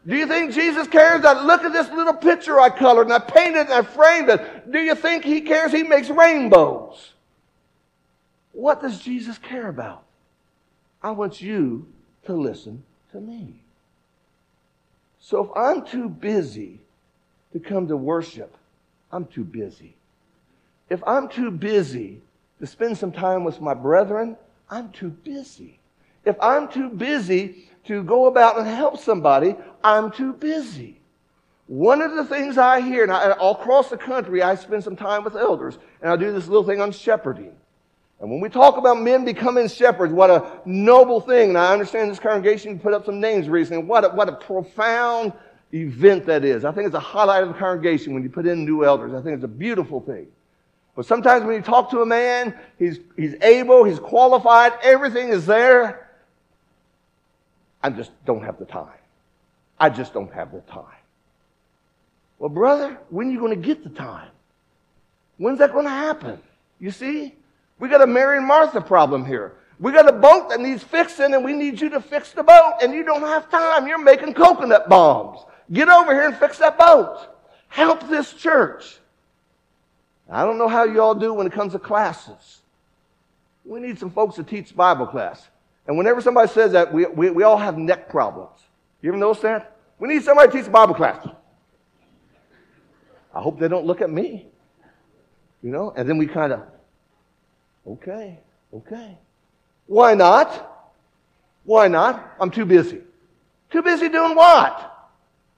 Do 0.07 0.16
you 0.16 0.27
think 0.27 0.53
Jesus 0.53 0.88
cares 0.88 1.23
that 1.23 1.45
look 1.45 1.62
at 1.62 1.73
this 1.73 1.88
little 1.90 2.14
picture 2.14 2.59
I 2.59 2.71
colored 2.71 3.05
and 3.05 3.12
I 3.12 3.21
painted 3.21 3.61
and 3.61 3.73
I 3.73 3.83
framed 3.83 4.31
it? 4.31 4.73
Do 4.73 4.81
you 4.81 4.95
think 4.95 5.25
he 5.25 5.42
cares? 5.42 5.71
He 5.71 5.85
makes 5.85 6.09
rainbows. 6.11 7.12
What 8.53 8.81
does 8.81 9.01
Jesus 9.01 9.38
care 9.38 9.69
about? 9.69 10.05
I 11.03 11.11
want 11.11 11.41
you 11.41 11.87
to 12.27 12.35
listen 12.35 12.85
to 13.11 13.21
me. 13.21 13.62
So 15.21 15.45
if 15.45 15.51
I'm 15.57 15.85
too 15.85 16.09
busy 16.09 16.81
to 17.53 17.61
come 17.61 17.88
to 17.88 17.97
worship, 17.97 18.55
I'm 19.11 19.27
too 19.27 19.45
busy. 19.45 19.97
If 20.88 21.03
I'm 21.07 21.29
too 21.29 21.51
busy 21.51 22.21
to 22.61 22.67
spend 22.67 22.99
some 22.99 23.12
time 23.12 23.45
with 23.45 23.61
my 23.61 23.75
brethren, 23.75 24.37
I'm 24.71 24.91
too 24.91 25.11
busy. 25.11 25.79
If 26.25 26.37
I'm 26.41 26.69
too 26.69 26.88
busy 26.88 27.69
to 27.87 28.03
go 28.03 28.27
about 28.27 28.59
and 28.59 28.67
help 28.67 28.99
somebody, 28.99 29.57
I'm 29.83 30.11
too 30.11 30.33
busy. 30.35 31.01
One 31.67 32.03
of 32.03 32.15
the 32.15 32.25
things 32.25 32.59
I 32.59 32.81
hear, 32.81 33.03
and 33.03 33.12
I, 33.12 33.33
all 33.33 33.55
across 33.55 33.91
the 33.91 33.97
country, 33.97 34.43
I 34.43 34.55
spend 34.55 34.85
some 34.85 34.97
time 34.97 35.25
with 35.25 35.37
elders, 35.37 35.79
and 36.01 36.12
I 36.12 36.17
do 36.17 36.33
this 36.33 36.47
little 36.47 36.65
thing 36.65 36.81
on 36.81 36.93
shepherding. 36.93 37.55
And 38.22 38.30
when 38.30 38.40
we 38.40 38.48
talk 38.48 38.76
about 38.76 39.00
men 39.00 39.24
becoming 39.24 39.66
shepherds, 39.68 40.12
what 40.12 40.30
a 40.30 40.61
noble 40.64 41.20
thing. 41.20 41.48
And 41.48 41.58
I 41.58 41.72
understand 41.72 42.08
this 42.08 42.20
congregation 42.20 42.78
put 42.78 42.94
up 42.94 43.04
some 43.04 43.20
names 43.20 43.48
recently. 43.48 43.82
What 43.82 44.04
a, 44.04 44.11
what 44.11 44.28
a 44.28 44.32
profound 44.32 45.32
event 45.74 46.24
that 46.26 46.44
is. 46.44 46.64
I 46.64 46.70
think 46.70 46.87
it's 46.87 46.94
a 46.94 47.00
highlight 47.00 47.42
of 47.42 47.48
the 47.48 47.56
congregation 47.56 48.14
when 48.14 48.22
you 48.22 48.30
put 48.30 48.46
in 48.46 48.64
new 48.64 48.85
elders. 48.85 49.12
I 49.12 49.20
think 49.20 49.35
it's 49.35 49.44
a 49.44 49.48
beautiful 49.48 50.00
thing. 50.00 50.28
But 50.94 51.04
sometimes 51.04 51.44
when 51.44 51.56
you 51.56 51.62
talk 51.62 51.90
to 51.90 52.02
a 52.02 52.06
man, 52.06 52.54
he's, 52.78 53.00
he's 53.16 53.35
able, 53.42 53.82
he's 53.82 53.98
qualified, 53.98 54.74
everything 54.85 55.30
is 55.30 55.44
there. 55.44 56.08
I 57.82 57.90
just 57.90 58.12
don't 58.24 58.44
have 58.44 58.56
the 58.56 58.66
time. 58.66 58.87
I 59.80 59.90
just 59.90 60.14
don't 60.14 60.32
have 60.32 60.52
the 60.52 60.61
time. 60.61 60.85
Well, 62.38 62.50
brother, 62.50 63.00
when 63.11 63.26
are 63.28 63.30
you 63.32 63.40
going 63.40 63.61
to 63.61 63.66
get 63.66 63.82
the 63.82 63.90
time? 63.90 64.28
When's 65.38 65.58
that 65.58 65.72
going 65.72 65.87
to 65.87 65.90
happen? 65.90 66.40
You 66.78 66.92
see? 66.92 67.35
We 67.83 67.88
got 67.88 68.01
a 68.01 68.07
Mary 68.07 68.37
and 68.37 68.47
Martha 68.47 68.81
problem 68.81 69.25
here. 69.25 69.55
We 69.81 69.90
got 69.90 70.09
a 70.09 70.12
boat 70.12 70.51
that 70.51 70.61
needs 70.61 70.85
fixing 70.85 71.35
and 71.35 71.45
we 71.45 71.53
need 71.53 71.81
you 71.81 71.90
to 71.90 72.01
fix 72.01 72.31
the 72.31 72.45
boat 72.45 72.75
and 72.81 72.95
you 72.95 73.03
don't 73.03 73.23
have 73.23 73.51
time. 73.51 73.88
You're 73.88 73.99
making 73.99 74.35
coconut 74.35 74.88
bombs. 74.88 75.40
Get 75.73 75.88
over 75.88 76.14
here 76.14 76.29
and 76.29 76.37
fix 76.37 76.59
that 76.59 76.79
boat. 76.79 77.27
Help 77.66 78.09
this 78.09 78.35
church. 78.35 79.01
I 80.31 80.45
don't 80.45 80.59
know 80.59 80.68
how 80.68 80.85
you 80.85 81.03
all 81.03 81.16
do 81.16 81.35
when 81.35 81.45
it 81.45 81.53
comes 81.53 81.73
to 81.73 81.81
classes. 81.81 82.61
We 83.64 83.81
need 83.81 83.99
some 83.99 84.12
folks 84.12 84.37
to 84.37 84.45
teach 84.45 84.77
Bible 84.77 85.09
class. 85.09 85.49
And 85.88 85.99
whenever 85.99 86.21
somebody 86.21 86.53
says 86.53 86.71
that, 86.71 86.95
we, 86.95 87.07
we, 87.07 87.31
we 87.31 87.42
all 87.42 87.59
have 87.59 87.79
neck 87.79 88.09
problems. 88.09 88.61
You 89.01 89.11
ever 89.11 89.18
notice 89.18 89.42
that? 89.42 89.77
We 89.99 90.07
need 90.07 90.23
somebody 90.23 90.53
to 90.53 90.62
teach 90.62 90.71
Bible 90.71 90.95
class. 90.95 91.27
I 93.35 93.40
hope 93.40 93.59
they 93.59 93.66
don't 93.66 93.87
look 93.87 94.01
at 94.01 94.11
me. 94.11 94.47
You 95.64 95.73
know? 95.73 95.92
And 95.97 96.09
then 96.09 96.16
we 96.16 96.29
kind 96.29 96.53
of, 96.53 96.62
okay, 97.87 98.38
okay. 98.75 99.18
Why 99.87 100.14
not? 100.14 100.90
Why 101.64 101.88
not? 101.88 102.35
I'm 102.40 102.51
too 102.51 102.64
busy. 102.64 103.01
Too 103.71 103.83
busy 103.83 104.09
doing 104.09 104.35
what? 104.35 105.11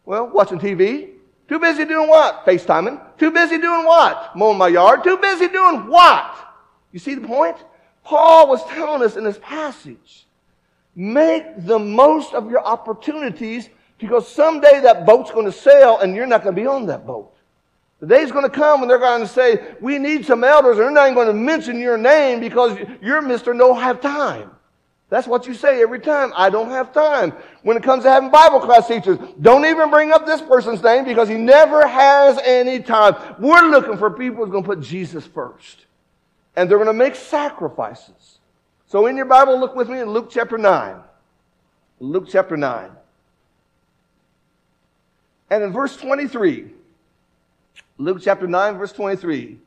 Well, 0.04 0.28
watching 0.28 0.58
TV. 0.58 1.10
Too 1.48 1.58
busy 1.58 1.84
doing 1.84 2.08
what? 2.08 2.44
FaceTiming. 2.46 3.18
Too 3.18 3.30
busy 3.30 3.58
doing 3.58 3.84
what? 3.84 4.36
Mowing 4.36 4.58
my 4.58 4.68
yard. 4.68 5.04
Too 5.04 5.16
busy 5.18 5.48
doing 5.48 5.86
what? 5.86 6.36
You 6.92 6.98
see 6.98 7.14
the 7.14 7.26
point? 7.26 7.56
Paul 8.04 8.48
was 8.48 8.64
telling 8.66 9.02
us 9.02 9.16
in 9.16 9.24
this 9.24 9.38
passage, 9.42 10.26
make 10.94 11.44
the 11.64 11.78
most 11.78 12.34
of 12.34 12.50
your 12.50 12.64
opportunities 12.64 13.68
because 13.98 14.28
someday 14.28 14.80
that 14.82 15.06
boat's 15.06 15.30
going 15.30 15.46
to 15.46 15.52
sail 15.52 15.98
and 15.98 16.14
you're 16.14 16.26
not 16.26 16.42
going 16.42 16.54
to 16.54 16.60
be 16.60 16.66
on 16.66 16.86
that 16.86 17.06
boat. 17.06 17.33
The 18.00 18.06
day's 18.06 18.32
going 18.32 18.44
to 18.44 18.50
come 18.50 18.80
when 18.80 18.88
they're 18.88 18.98
going 18.98 19.22
to 19.22 19.28
say, 19.28 19.74
we 19.80 19.98
need 19.98 20.26
some 20.26 20.44
elders, 20.44 20.76
and 20.76 20.84
they're 20.84 20.90
not 20.90 21.04
even 21.04 21.14
going 21.14 21.28
to 21.28 21.32
mention 21.32 21.78
your 21.78 21.96
name 21.96 22.40
because 22.40 22.78
you're 23.00 23.22
Mr. 23.22 23.54
No 23.54 23.74
Have 23.74 24.00
Time. 24.00 24.50
That's 25.10 25.26
what 25.28 25.46
you 25.46 25.54
say 25.54 25.80
every 25.80 26.00
time. 26.00 26.32
I 26.34 26.50
don't 26.50 26.70
have 26.70 26.92
time. 26.92 27.32
When 27.62 27.76
it 27.76 27.82
comes 27.82 28.02
to 28.02 28.10
having 28.10 28.30
Bible 28.30 28.58
class 28.58 28.88
teachers, 28.88 29.18
don't 29.40 29.64
even 29.64 29.90
bring 29.90 30.10
up 30.10 30.26
this 30.26 30.40
person's 30.40 30.82
name 30.82 31.04
because 31.04 31.28
he 31.28 31.36
never 31.36 31.86
has 31.86 32.38
any 32.38 32.80
time. 32.80 33.14
We're 33.38 33.70
looking 33.70 33.96
for 33.96 34.10
people 34.10 34.44
who's 34.44 34.50
going 34.50 34.64
to 34.64 34.68
put 34.68 34.80
Jesus 34.80 35.24
first. 35.24 35.86
And 36.56 36.68
they're 36.68 36.78
going 36.78 36.88
to 36.88 36.92
make 36.92 37.14
sacrifices. 37.14 38.38
So 38.86 39.06
in 39.06 39.16
your 39.16 39.26
Bible, 39.26 39.58
look 39.58 39.76
with 39.76 39.88
me 39.88 40.00
in 40.00 40.10
Luke 40.10 40.30
chapter 40.30 40.58
9. 40.58 40.96
Luke 42.00 42.26
chapter 42.28 42.56
9. 42.56 42.90
And 45.50 45.62
in 45.62 45.72
verse 45.72 45.96
23, 45.96 46.70
Luke 47.98 48.18
chapter 48.22 48.46
9, 48.46 48.76
verse 48.76 48.92
23, 48.92 49.58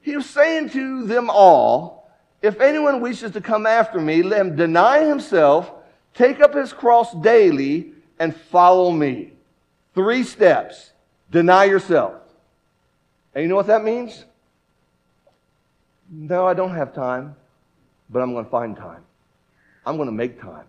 he 0.00 0.16
was 0.16 0.26
saying 0.28 0.70
to 0.70 1.06
them 1.06 1.30
all, 1.30 2.10
if 2.42 2.60
anyone 2.60 3.00
wishes 3.00 3.32
to 3.32 3.40
come 3.40 3.64
after 3.64 4.00
me, 4.00 4.22
let 4.22 4.40
him 4.40 4.56
deny 4.56 5.04
himself, 5.04 5.72
take 6.12 6.40
up 6.40 6.54
his 6.54 6.72
cross 6.72 7.14
daily, 7.14 7.92
and 8.18 8.36
follow 8.36 8.90
me. 8.90 9.32
Three 9.94 10.24
steps. 10.24 10.92
Deny 11.30 11.64
yourself. 11.64 12.14
And 13.34 13.42
you 13.42 13.48
know 13.48 13.56
what 13.56 13.68
that 13.68 13.82
means? 13.82 14.24
No, 16.10 16.46
I 16.46 16.54
don't 16.54 16.74
have 16.74 16.94
time, 16.94 17.34
but 18.10 18.20
I'm 18.20 18.32
going 18.32 18.44
to 18.44 18.50
find 18.50 18.76
time. 18.76 19.02
I'm 19.86 19.96
going 19.96 20.08
to 20.08 20.14
make 20.14 20.40
time. 20.40 20.66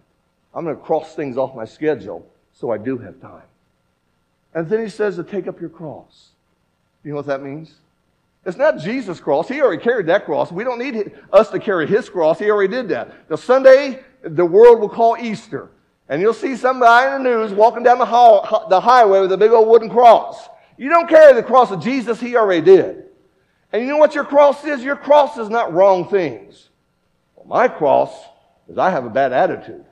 I'm 0.54 0.64
going 0.64 0.76
to 0.76 0.82
cross 0.82 1.14
things 1.14 1.38
off 1.38 1.54
my 1.56 1.66
schedule 1.66 2.26
so 2.54 2.72
I 2.72 2.78
do 2.78 2.98
have 2.98 3.20
time. 3.20 3.44
And 4.54 4.70
then 4.70 4.82
he 4.82 4.90
says 4.90 5.18
to 5.18 5.24
take 5.24 5.48
up 5.48 5.60
your 5.60 5.70
cross. 5.70 6.30
You 7.06 7.12
know 7.12 7.18
what 7.18 7.28
that 7.28 7.44
means? 7.44 7.72
It's 8.46 8.58
not 8.58 8.80
Jesus' 8.80 9.20
cross. 9.20 9.48
He 9.48 9.62
already 9.62 9.82
carried 9.82 10.08
that 10.08 10.26
cross. 10.26 10.52
We 10.52 10.64
don't 10.64 10.80
need 10.80 11.14
us 11.32 11.50
to 11.52 11.60
carry 11.60 11.88
his 11.88 12.10
cross. 12.10 12.40
He 12.40 12.50
already 12.50 12.74
did 12.74 12.90
that. 12.90 13.30
The 13.30 13.38
Sunday, 13.38 14.04
the 14.24 14.46
world 14.46 14.80
will 14.80 14.90
call 14.90 15.16
Easter. 15.18 15.70
And 16.10 16.22
you'll 16.22 16.34
see 16.34 16.56
somebody 16.56 17.16
in 17.16 17.24
the 17.24 17.30
news 17.30 17.52
walking 17.54 17.84
down 17.84 18.00
the, 18.00 18.06
hall, 18.06 18.68
the 18.70 18.82
highway 18.82 19.22
with 19.22 19.32
a 19.32 19.38
big 19.38 19.52
old 19.52 19.68
wooden 19.68 19.90
cross. 19.90 20.50
You 20.78 20.90
don't 20.90 21.08
carry 21.08 21.34
the 21.34 21.44
cross 21.44 21.72
of 21.72 21.82
Jesus. 21.82 22.20
He 22.20 22.36
already 22.36 22.62
did. 22.62 23.06
And 23.72 23.84
you 23.84 23.88
know 23.88 23.98
what 23.98 24.16
your 24.16 24.26
cross 24.26 24.64
is? 24.64 24.84
Your 24.84 24.96
cross 24.96 25.38
is 25.38 25.50
not 25.50 25.74
wrong 25.74 26.10
things. 26.10 26.70
Well, 27.36 27.46
my 27.48 27.68
cross 27.68 28.12
is 28.68 28.78
I 28.78 28.90
have 28.90 29.06
a 29.06 29.10
bad 29.10 29.32
attitude. 29.32 29.86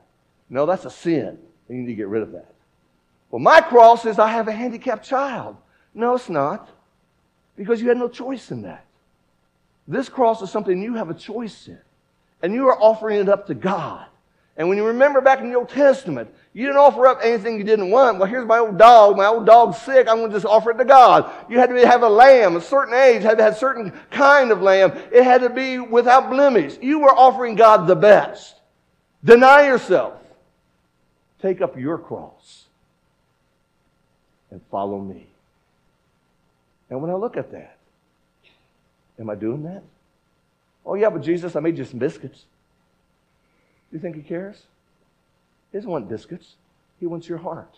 No, 0.50 0.66
that's 0.66 0.84
a 0.84 0.90
sin. 0.90 1.38
You 1.68 1.76
need 1.76 1.86
to 1.86 1.94
get 1.94 2.08
rid 2.08 2.22
of 2.22 2.32
that. 2.32 2.52
Well, 3.30 3.40
my 3.40 3.60
cross 3.60 4.04
is 4.04 4.18
I 4.18 4.28
have 4.28 4.48
a 4.48 4.52
handicapped 4.52 5.04
child. 5.04 5.56
No, 5.94 6.14
it's 6.14 6.28
not 6.28 6.68
because 7.56 7.80
you 7.80 7.88
had 7.88 7.96
no 7.96 8.08
choice 8.08 8.50
in 8.50 8.62
that. 8.62 8.84
This 9.86 10.08
cross 10.08 10.42
is 10.42 10.50
something 10.50 10.82
you 10.82 10.94
have 10.94 11.10
a 11.10 11.14
choice 11.14 11.68
in, 11.68 11.78
and 12.42 12.54
you 12.54 12.68
are 12.68 12.80
offering 12.80 13.20
it 13.20 13.28
up 13.28 13.46
to 13.48 13.54
God. 13.54 14.06
And 14.56 14.68
when 14.68 14.78
you 14.78 14.86
remember 14.86 15.20
back 15.20 15.40
in 15.40 15.50
the 15.50 15.56
Old 15.56 15.68
Testament, 15.68 16.32
you 16.52 16.66
didn't 16.66 16.78
offer 16.78 17.08
up 17.08 17.18
anything 17.22 17.58
you 17.58 17.64
didn't 17.64 17.90
want. 17.90 18.18
Well, 18.18 18.28
here's 18.28 18.46
my 18.46 18.58
old 18.58 18.78
dog. 18.78 19.16
My 19.16 19.26
old 19.26 19.46
dog's 19.46 19.78
sick. 19.78 20.06
I'm 20.08 20.18
going 20.18 20.30
to 20.30 20.36
just 20.36 20.46
offer 20.46 20.70
it 20.70 20.78
to 20.78 20.84
God. 20.84 21.28
You 21.50 21.58
had 21.58 21.70
to 21.70 21.86
have 21.86 22.02
a 22.04 22.08
lamb, 22.08 22.54
a 22.54 22.60
certain 22.60 22.94
age, 22.94 23.22
had 23.22 23.38
to 23.38 23.42
have 23.42 23.54
a 23.54 23.58
certain 23.58 23.92
kind 24.12 24.52
of 24.52 24.62
lamb. 24.62 24.92
It 25.10 25.24
had 25.24 25.40
to 25.40 25.50
be 25.50 25.80
without 25.80 26.30
blemish. 26.30 26.78
You 26.80 27.00
were 27.00 27.12
offering 27.12 27.56
God 27.56 27.88
the 27.88 27.96
best. 27.96 28.54
Deny 29.24 29.66
yourself. 29.66 30.14
Take 31.42 31.60
up 31.60 31.76
your 31.76 31.98
cross 31.98 32.66
and 34.52 34.60
follow 34.70 35.00
me. 35.00 35.26
And 36.90 37.00
when 37.00 37.10
I 37.10 37.14
look 37.14 37.36
at 37.36 37.50
that, 37.52 37.78
am 39.18 39.30
I 39.30 39.34
doing 39.34 39.62
that? 39.64 39.82
Oh, 40.86 40.94
yeah, 40.94 41.08
but 41.08 41.22
Jesus, 41.22 41.56
I 41.56 41.60
made 41.60 41.78
you 41.78 41.84
some 41.84 41.98
biscuits. 41.98 42.44
Do 43.90 43.96
you 43.96 44.00
think 44.00 44.16
he 44.16 44.22
cares? 44.22 44.62
He 45.72 45.78
doesn't 45.78 45.90
want 45.90 46.08
biscuits. 46.08 46.56
He 47.00 47.06
wants 47.06 47.28
your 47.28 47.38
heart. 47.38 47.74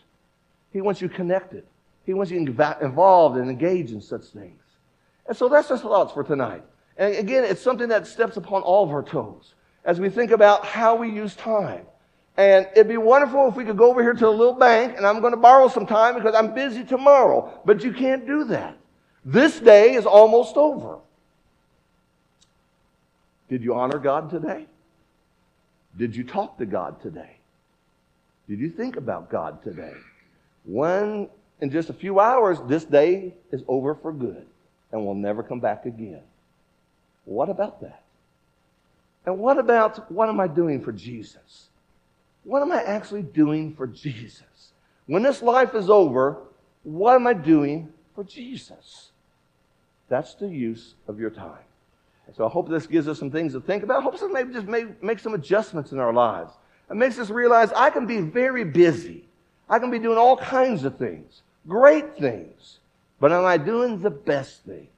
He 0.73 0.81
wants 0.81 1.01
you 1.01 1.09
connected. 1.09 1.65
He 2.05 2.15
wants 2.15 2.31
you 2.31 2.39
involved 2.39 3.37
and 3.37 3.51
engaged 3.51 3.93
in 3.93 4.01
such 4.01 4.27
things. 4.27 4.61
And 5.27 5.37
so 5.37 5.49
that's 5.49 5.69
just 5.69 5.83
thoughts 5.83 6.13
for 6.13 6.23
tonight. 6.23 6.63
And 6.97 7.15
again, 7.17 7.45
it's 7.45 7.61
something 7.61 7.89
that 7.89 8.07
steps 8.07 8.37
upon 8.37 8.63
all 8.63 8.85
of 8.85 8.91
our 8.91 9.03
toes 9.03 9.55
as 9.85 10.01
we 10.01 10.09
think 10.09 10.31
about 10.31 10.65
how 10.65 10.97
we 10.97 11.11
use 11.11 11.35
time. 11.37 11.87
And 12.37 12.69
it'd 12.73 12.89
be 12.89 12.97
wonderful 12.97 13.49
if 13.49 13.57
we 13.57 13.65
could 13.65 13.79
go 13.79 13.91
over 13.91 14.03
here 14.03 14.13
to 14.13 14.29
a 14.29 14.31
little 14.31 14.55
bank 14.55 14.95
and 14.97 15.07
I'm 15.07 15.21
going 15.21 15.33
to 15.33 15.39
borrow 15.39 15.69
some 15.69 15.87
time 15.87 16.15
because 16.15 16.35
I'm 16.35 16.55
busy 16.55 16.85
tomorrow. 16.85 17.61
But 17.65 17.83
you 17.83 17.93
can't 17.93 18.27
do 18.27 18.45
that. 18.45 18.77
This 19.29 19.59
day 19.59 19.95
is 19.95 20.07
almost 20.07 20.57
over. 20.57 20.99
Did 23.49 23.65
you 23.65 23.75
honor 23.75 23.99
God 23.99 24.31
today? 24.31 24.67
Did 25.99 26.15
you 26.15 26.23
talk 26.23 26.59
to 26.59 26.67
God 26.67 27.03
today? 27.03 27.39
Did 28.49 28.61
you 28.61 28.71
think 28.71 28.97
about 28.97 29.29
God 29.29 29.65
today? 29.65 29.95
When, 30.65 31.29
in 31.61 31.73
just 31.73 31.91
a 31.91 31.93
few 31.93 32.21
hours, 32.21 32.59
this 32.69 32.85
day 32.85 33.35
is 33.51 33.65
over 33.67 33.97
for 33.97 34.13
good. 34.13 34.47
and 34.93 35.05
will 35.05 35.17
never 35.17 35.43
come 35.43 35.59
back 35.59 35.85
again. 35.87 36.23
What 37.25 37.49
about 37.49 37.81
that? 37.81 38.05
And 39.27 39.41
what 39.41 39.59
about 39.59 40.11
what 40.13 40.29
am 40.29 40.39
I 40.39 40.47
doing 40.47 40.81
for 40.81 40.93
Jesus? 40.93 41.71
What 42.45 42.63
am 42.63 42.71
I 42.71 42.81
actually 42.85 43.25
doing 43.25 43.75
for 43.75 43.89
Jesus? 43.89 44.71
When 45.07 45.25
this 45.25 45.43
life 45.43 45.75
is 45.75 45.91
over, 45.91 46.39
what 46.85 47.17
am 47.17 47.27
I 47.27 47.33
doing 47.33 47.93
for 48.15 48.23
Jesus? 48.23 49.11
That's 50.09 50.35
the 50.35 50.49
use 50.49 50.95
of 51.09 51.19
your 51.19 51.31
time. 51.31 51.59
So 52.37 52.45
I 52.45 52.49
hope 52.49 52.69
this 52.69 52.87
gives 52.87 53.09
us 53.09 53.19
some 53.19 53.31
things 53.31 53.53
to 53.53 53.61
think 53.61 53.83
about. 53.83 54.01
I 54.01 54.03
hope 54.03 54.19
this 54.19 54.31
maybe 54.31 54.53
just 54.53 54.67
make, 54.67 55.03
make 55.03 55.19
some 55.19 55.35
adjustments 55.35 55.93
in 55.93 55.99
our 55.99 56.13
lives. 56.13 56.53
It 56.91 56.97
makes 56.97 57.19
us 57.19 57.31
realize 57.31 57.73
I 57.73 57.91
can 57.91 58.07
be 58.07 58.21
very 58.21 58.65
busy. 58.65 59.25
I 59.69 59.79
can 59.79 59.91
be 59.91 59.99
doing 59.99 60.19
all 60.19 60.37
kinds 60.37 60.85
of 60.85 60.97
things, 60.97 61.43
great 61.67 62.19
things. 62.19 62.79
But 63.19 63.33
am 63.33 63.45
I 63.45 63.57
doing 63.57 64.01
the 64.01 64.11
best 64.11 64.65
things? 64.65 64.89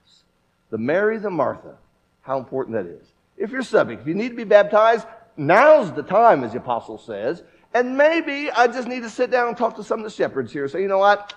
The 0.71 0.79
Mary, 0.79 1.19
the 1.19 1.31
Martha, 1.31 1.77
how 2.23 2.39
important 2.39 2.77
that 2.77 2.87
is. 2.87 3.07
If 3.37 3.51
you're 3.51 3.63
subject, 3.63 4.03
if 4.03 4.09
you 4.09 4.15
need 4.15 4.31
to 4.31 4.35
be 4.35 4.45
baptized, 4.45 5.07
now's 5.37 5.93
the 5.93 6.03
time, 6.03 6.45
as 6.45 6.53
the 6.53 6.59
apostle 6.59 6.99
says. 6.99 7.43
And 7.73 7.97
maybe 7.97 8.51
I 8.51 8.67
just 8.67 8.89
need 8.89 9.03
to 9.03 9.11
sit 9.11 9.31
down 9.31 9.49
and 9.49 9.57
talk 9.57 9.77
to 9.77 9.85
some 9.85 10.01
of 10.01 10.05
the 10.05 10.11
shepherds 10.11 10.53
here. 10.53 10.69
Say, 10.69 10.83
you 10.83 10.89
know 10.89 10.99
what? 10.99 11.35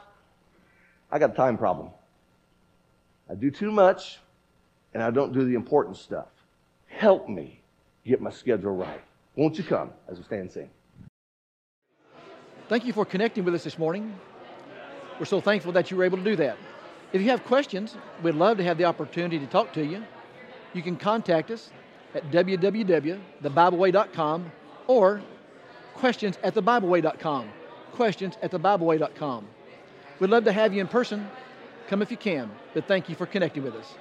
I 1.11 1.19
got 1.19 1.31
a 1.31 1.33
time 1.33 1.57
problem. 1.57 1.91
I 3.31 3.35
do 3.35 3.49
too 3.49 3.71
much 3.71 4.19
and 4.93 5.01
I 5.01 5.09
don't 5.09 5.31
do 5.31 5.45
the 5.45 5.55
important 5.55 5.95
stuff. 5.95 6.27
Help 6.87 7.29
me 7.29 7.61
get 8.05 8.19
my 8.19 8.29
schedule 8.29 8.75
right. 8.75 8.99
Won't 9.37 9.57
you 9.57 9.63
come 9.63 9.91
as 10.09 10.17
we 10.17 10.25
stand 10.25 10.41
and 10.41 10.51
sing? 10.51 10.69
Thank 12.67 12.83
you 12.85 12.91
for 12.91 13.05
connecting 13.05 13.45
with 13.45 13.55
us 13.55 13.63
this 13.63 13.79
morning. 13.79 14.13
We're 15.17 15.25
so 15.25 15.39
thankful 15.39 15.71
that 15.71 15.89
you 15.89 15.95
were 15.95 16.03
able 16.03 16.17
to 16.17 16.23
do 16.23 16.35
that. 16.35 16.57
If 17.13 17.21
you 17.21 17.29
have 17.29 17.45
questions, 17.45 17.95
we'd 18.21 18.35
love 18.35 18.57
to 18.57 18.65
have 18.65 18.77
the 18.77 18.83
opportunity 18.85 19.39
to 19.39 19.47
talk 19.47 19.71
to 19.73 19.85
you. 19.85 20.03
You 20.73 20.81
can 20.81 20.95
contact 20.97 21.51
us 21.51 21.69
at 22.13 22.29
www.thebibleway.com 22.31 24.51
or 24.87 25.21
questions 25.95 26.37
at 26.43 26.53
thebibleway.com. 26.53 27.49
Questions 27.93 28.37
at 28.41 28.51
thebibleway.com. 28.51 29.47
We'd 30.19 30.29
love 30.29 30.43
to 30.45 30.51
have 30.51 30.73
you 30.73 30.81
in 30.81 30.87
person. 30.87 31.29
Come 31.91 32.01
if 32.01 32.09
you 32.09 32.17
can, 32.17 32.57
but 32.73 32.87
thank 32.87 33.09
you 33.09 33.15
for 33.17 33.27
connecting 33.27 33.63
with 33.63 33.75
us. 33.75 33.99